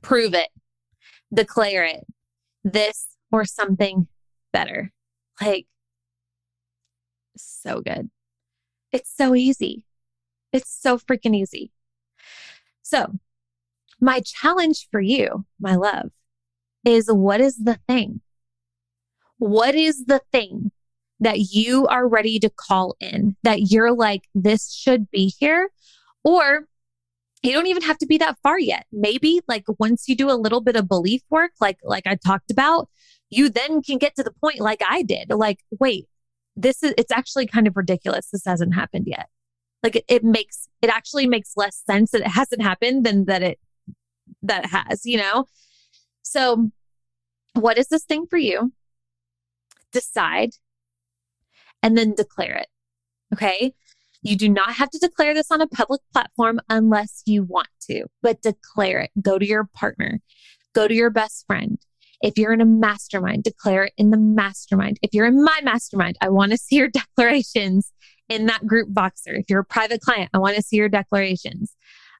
Prove 0.02 0.34
it. 0.34 0.48
Declare 1.32 1.84
it. 1.84 2.06
This 2.64 3.08
or 3.32 3.44
something 3.44 4.08
better. 4.52 4.92
Like, 5.40 5.66
so 7.36 7.80
good. 7.80 8.10
It's 8.92 9.14
so 9.14 9.34
easy. 9.34 9.84
It's 10.52 10.70
so 10.70 10.98
freaking 10.98 11.34
easy. 11.34 11.70
So, 12.82 13.18
my 14.00 14.20
challenge 14.20 14.88
for 14.90 15.00
you, 15.00 15.44
my 15.60 15.76
love, 15.76 16.10
is 16.84 17.08
what 17.12 17.40
is 17.40 17.56
the 17.56 17.78
thing? 17.86 18.20
What 19.38 19.74
is 19.74 20.06
the 20.06 20.20
thing 20.32 20.72
that 21.20 21.38
you 21.52 21.86
are 21.86 22.08
ready 22.08 22.38
to 22.40 22.50
call 22.50 22.96
in, 22.98 23.36
that 23.42 23.70
you're 23.70 23.92
like, 23.92 24.28
this 24.34 24.72
should 24.72 25.10
be 25.10 25.32
here? 25.38 25.70
Or 26.24 26.66
you 27.42 27.52
don't 27.52 27.66
even 27.66 27.82
have 27.82 27.98
to 27.98 28.06
be 28.06 28.18
that 28.18 28.36
far 28.42 28.58
yet. 28.58 28.86
Maybe 28.92 29.40
like 29.48 29.64
once 29.78 30.08
you 30.08 30.16
do 30.16 30.30
a 30.30 30.36
little 30.36 30.60
bit 30.60 30.76
of 30.76 30.88
belief 30.88 31.22
work, 31.30 31.52
like, 31.60 31.78
like 31.82 32.06
I 32.06 32.16
talked 32.16 32.50
about, 32.50 32.88
you 33.30 33.48
then 33.48 33.82
can 33.82 33.98
get 33.98 34.14
to 34.16 34.22
the 34.22 34.32
point 34.32 34.60
like 34.60 34.82
I 34.86 35.02
did, 35.02 35.30
like, 35.30 35.60
wait, 35.78 36.06
this 36.56 36.82
is, 36.82 36.92
it's 36.98 37.12
actually 37.12 37.46
kind 37.46 37.66
of 37.66 37.76
ridiculous. 37.76 38.28
This 38.30 38.44
hasn't 38.44 38.74
happened 38.74 39.06
yet. 39.06 39.28
Like 39.82 39.96
it, 39.96 40.04
it 40.08 40.24
makes, 40.24 40.68
it 40.82 40.90
actually 40.90 41.26
makes 41.26 41.52
less 41.56 41.82
sense 41.86 42.10
that 42.10 42.22
it 42.22 42.28
hasn't 42.28 42.60
happened 42.60 43.06
than 43.06 43.24
that 43.26 43.42
it, 43.42 43.58
that 44.42 44.64
it 44.64 44.70
has, 44.70 45.06
you 45.06 45.16
know? 45.16 45.46
So 46.22 46.70
what 47.54 47.78
is 47.78 47.88
this 47.88 48.04
thing 48.04 48.26
for 48.26 48.36
you? 48.36 48.72
Decide 49.92 50.50
and 51.82 51.96
then 51.96 52.14
declare 52.14 52.56
it. 52.56 52.68
Okay. 53.32 53.74
You 54.22 54.36
do 54.36 54.48
not 54.48 54.74
have 54.74 54.90
to 54.90 54.98
declare 54.98 55.34
this 55.34 55.50
on 55.50 55.60
a 55.60 55.66
public 55.66 56.00
platform 56.12 56.60
unless 56.68 57.22
you 57.26 57.42
want 57.42 57.68
to, 57.88 58.04
but 58.22 58.42
declare 58.42 59.00
it. 59.00 59.10
Go 59.20 59.38
to 59.38 59.46
your 59.46 59.68
partner, 59.74 60.20
go 60.74 60.86
to 60.86 60.94
your 60.94 61.10
best 61.10 61.46
friend. 61.46 61.78
If 62.22 62.36
you're 62.36 62.52
in 62.52 62.60
a 62.60 62.66
mastermind, 62.66 63.44
declare 63.44 63.84
it 63.84 63.94
in 63.96 64.10
the 64.10 64.18
mastermind. 64.18 64.98
If 65.02 65.14
you're 65.14 65.26
in 65.26 65.42
my 65.42 65.60
mastermind, 65.62 66.16
I 66.20 66.28
want 66.28 66.52
to 66.52 66.58
see 66.58 66.76
your 66.76 66.88
declarations 67.16 67.92
in 68.28 68.46
that 68.46 68.66
group 68.66 68.90
Voxer. 68.92 69.38
If 69.38 69.46
you're 69.48 69.60
a 69.60 69.64
private 69.64 70.02
client, 70.02 70.30
I 70.34 70.38
want 70.38 70.56
to 70.56 70.62
see 70.62 70.76
your 70.76 70.90
declarations. 70.90 71.74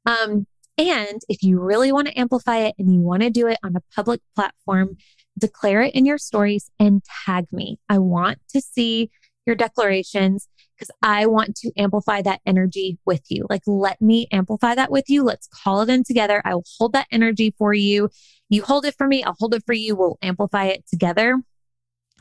Um, 0.07 0.47
and 0.79 1.21
if 1.29 1.43
you 1.43 1.61
really 1.61 1.93
want 1.93 2.09
to 2.09 2.19
amplify 2.19 2.59
it 2.61 2.75
and 2.79 2.93
you 2.93 3.01
want 3.01 3.23
to 3.23 3.29
do 3.29 3.47
it 3.47 3.59
on 3.63 3.77
a 3.77 3.83
public 3.95 4.23
platform, 4.35 4.97
declare 5.39 5.83
it 5.83 5.95
in 5.95 6.07
your 6.07 6.17
stories 6.17 6.71
and 6.79 7.03
tag 7.27 7.47
me. 7.53 7.79
I 7.89 7.99
want 7.99 8.39
to 8.55 8.63
see 8.63 9.11
your 9.47 9.57
declarations 9.57 10.49
because 10.81 10.91
I 11.03 11.27
want 11.27 11.57
to 11.57 11.71
amplify 11.77 12.23
that 12.23 12.41
energy 12.47 12.99
with 13.05 13.23
you. 13.29 13.47
Like, 13.51 13.61
let 13.67 14.01
me 14.01 14.27
amplify 14.33 14.75
that 14.75 14.91
with 14.91 15.11
you. 15.11 15.23
Let's 15.23 15.47
call 15.47 15.83
it 15.83 15.91
in 15.91 16.05
together. 16.05 16.41
I 16.45 16.55
will 16.55 16.65
hold 16.79 16.95
that 16.95 17.07
energy 17.13 17.55
for 17.59 17.75
you. 17.75 18.09
You 18.49 18.63
hold 18.63 18.87
it 18.87 18.95
for 18.97 19.07
me. 19.07 19.23
I'll 19.23 19.37
hold 19.39 19.55
it 19.55 19.63
for 19.67 19.75
you. 19.75 19.95
We'll 19.95 20.19
amplify 20.23 20.67
it 20.67 20.85
together. 20.89 21.39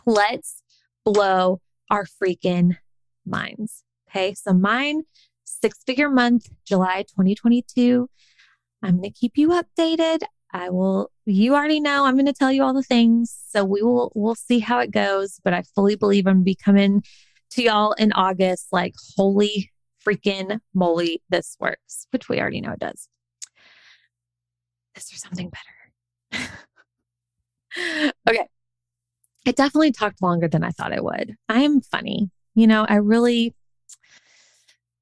Let's 0.05 0.61
blow 1.05 1.61
our 1.89 2.05
freaking 2.05 2.77
minds. 3.25 3.83
Okay. 4.09 4.33
So, 4.33 4.53
mine, 4.53 5.03
six 5.45 5.81
figure 5.85 6.09
month, 6.09 6.49
July 6.65 7.03
2022. 7.03 8.09
I'm 8.83 8.97
going 8.97 9.03
to 9.03 9.09
keep 9.11 9.37
you 9.37 9.49
updated. 9.49 10.23
I 10.51 10.69
will, 10.69 11.11
you 11.25 11.55
already 11.55 11.79
know 11.79 12.05
I'm 12.05 12.15
going 12.15 12.25
to 12.25 12.33
tell 12.33 12.51
you 12.51 12.63
all 12.63 12.73
the 12.73 12.83
things. 12.83 13.37
So 13.49 13.63
we 13.63 13.83
will, 13.83 14.11
we'll 14.15 14.35
see 14.35 14.59
how 14.59 14.79
it 14.79 14.91
goes. 14.91 15.39
But 15.43 15.53
I 15.53 15.61
fully 15.75 15.95
believe 15.95 16.25
I'm 16.27 16.43
be 16.43 16.55
coming 16.55 17.03
to 17.51 17.63
y'all 17.63 17.93
in 17.93 18.11
August. 18.13 18.67
Like, 18.71 18.95
holy 19.17 19.71
freaking 20.05 20.59
moly, 20.73 21.21
this 21.29 21.55
works, 21.59 22.07
which 22.11 22.29
we 22.29 22.39
already 22.39 22.61
know 22.61 22.71
it 22.71 22.79
does. 22.79 23.07
This 24.95 25.13
or 25.13 25.17
something 25.17 25.51
better. 26.31 26.49
okay. 28.29 28.47
It 29.45 29.55
definitely 29.55 29.91
talked 29.91 30.21
longer 30.21 30.47
than 30.47 30.63
I 30.63 30.71
thought 30.71 30.93
it 30.93 31.03
would. 31.03 31.35
I 31.47 31.61
am 31.61 31.81
funny. 31.81 32.29
You 32.55 32.67
know, 32.67 32.85
I 32.87 32.95
really, 32.95 33.55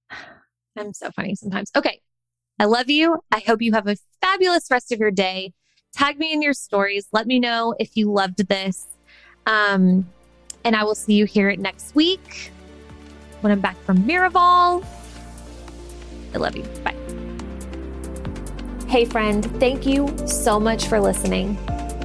I'm 0.78 0.93
so 0.93 1.12
funny 1.12 1.36
sometimes. 1.36 1.72
Okay. 1.76 2.02
I 2.60 2.66
love 2.66 2.89
you. 2.89 3.20
I 3.32 3.39
hope 3.39 3.62
you 3.62 3.74
have 3.74 3.88
a 3.88 3.98
fabulous 4.22 4.70
rest 4.72 4.91
of 4.91 5.00
your 5.00 5.12
day. 5.12 5.54
Tag 5.93 6.18
me 6.18 6.34
in 6.34 6.41
your 6.41 6.54
stories. 6.54 7.08
Let 7.12 7.28
me 7.28 7.39
know 7.39 7.76
if 7.80 7.95
you 7.95 8.12
loved 8.12 8.48
this. 8.48 8.88
Um, 9.45 10.08
and 10.68 10.76
I 10.76 10.84
will 10.84 10.95
see 10.95 11.13
you 11.13 11.24
here 11.24 11.55
next 11.55 11.95
week 11.95 12.51
when 13.39 13.53
I'm 13.53 13.61
back 13.61 13.82
from 13.86 13.99
Miraval. 13.99 14.86
I 16.34 16.38
love 16.38 16.57
you. 16.57 16.63
Bye. 16.84 16.93
Hey, 18.89 19.05
friend, 19.05 19.45
thank 19.61 19.86
you 19.86 20.13
so 20.28 20.59
much 20.59 20.88
for 20.88 20.99
listening. 20.99 21.57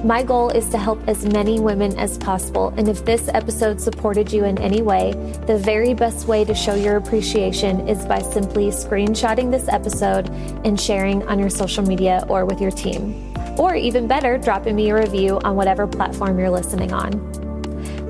My 0.05 0.23
goal 0.23 0.49
is 0.49 0.69
to 0.69 0.77
help 0.77 1.05
as 1.09 1.25
many 1.25 1.59
women 1.59 1.99
as 1.99 2.17
possible. 2.17 2.73
And 2.77 2.87
if 2.87 3.03
this 3.03 3.27
episode 3.33 3.81
supported 3.81 4.31
you 4.31 4.45
in 4.45 4.57
any 4.59 4.81
way, 4.81 5.11
the 5.45 5.57
very 5.57 5.93
best 5.93 6.29
way 6.29 6.45
to 6.45 6.55
show 6.55 6.73
your 6.73 6.95
appreciation 6.95 7.85
is 7.89 8.05
by 8.05 8.21
simply 8.21 8.67
screenshotting 8.67 9.51
this 9.51 9.67
episode 9.67 10.29
and 10.63 10.79
sharing 10.79 11.21
on 11.27 11.37
your 11.37 11.49
social 11.49 11.83
media 11.83 12.25
or 12.29 12.45
with 12.45 12.61
your 12.61 12.71
team. 12.71 13.33
Or 13.57 13.75
even 13.75 14.07
better, 14.07 14.37
dropping 14.37 14.77
me 14.77 14.89
a 14.89 14.95
review 14.95 15.41
on 15.43 15.57
whatever 15.57 15.85
platform 15.85 16.39
you're 16.39 16.49
listening 16.49 16.93
on. 16.93 17.42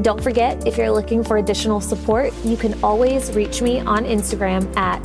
Don't 0.02 0.22
forget, 0.22 0.66
if 0.68 0.78
you're 0.78 0.92
looking 0.92 1.24
for 1.24 1.38
additional 1.38 1.80
support, 1.80 2.34
you 2.44 2.58
can 2.58 2.82
always 2.84 3.32
reach 3.34 3.62
me 3.62 3.80
on 3.82 4.06
Instagram 4.06 4.76
at 4.76 5.02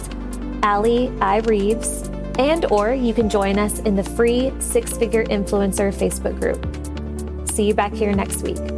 Allie 0.64 1.12
I. 1.20 1.38
Reeves 1.40 2.08
and 2.38 2.64
or 2.66 2.94
you 2.94 3.12
can 3.12 3.28
join 3.28 3.58
us 3.58 3.80
in 3.80 3.96
the 3.96 4.02
free 4.02 4.52
Six 4.60 4.96
Figure 4.96 5.24
Influencer 5.24 5.92
Facebook 5.92 6.38
group. 6.40 7.48
See 7.48 7.64
you 7.64 7.74
back 7.74 7.92
here 7.92 8.14
next 8.14 8.42
week. 8.42 8.77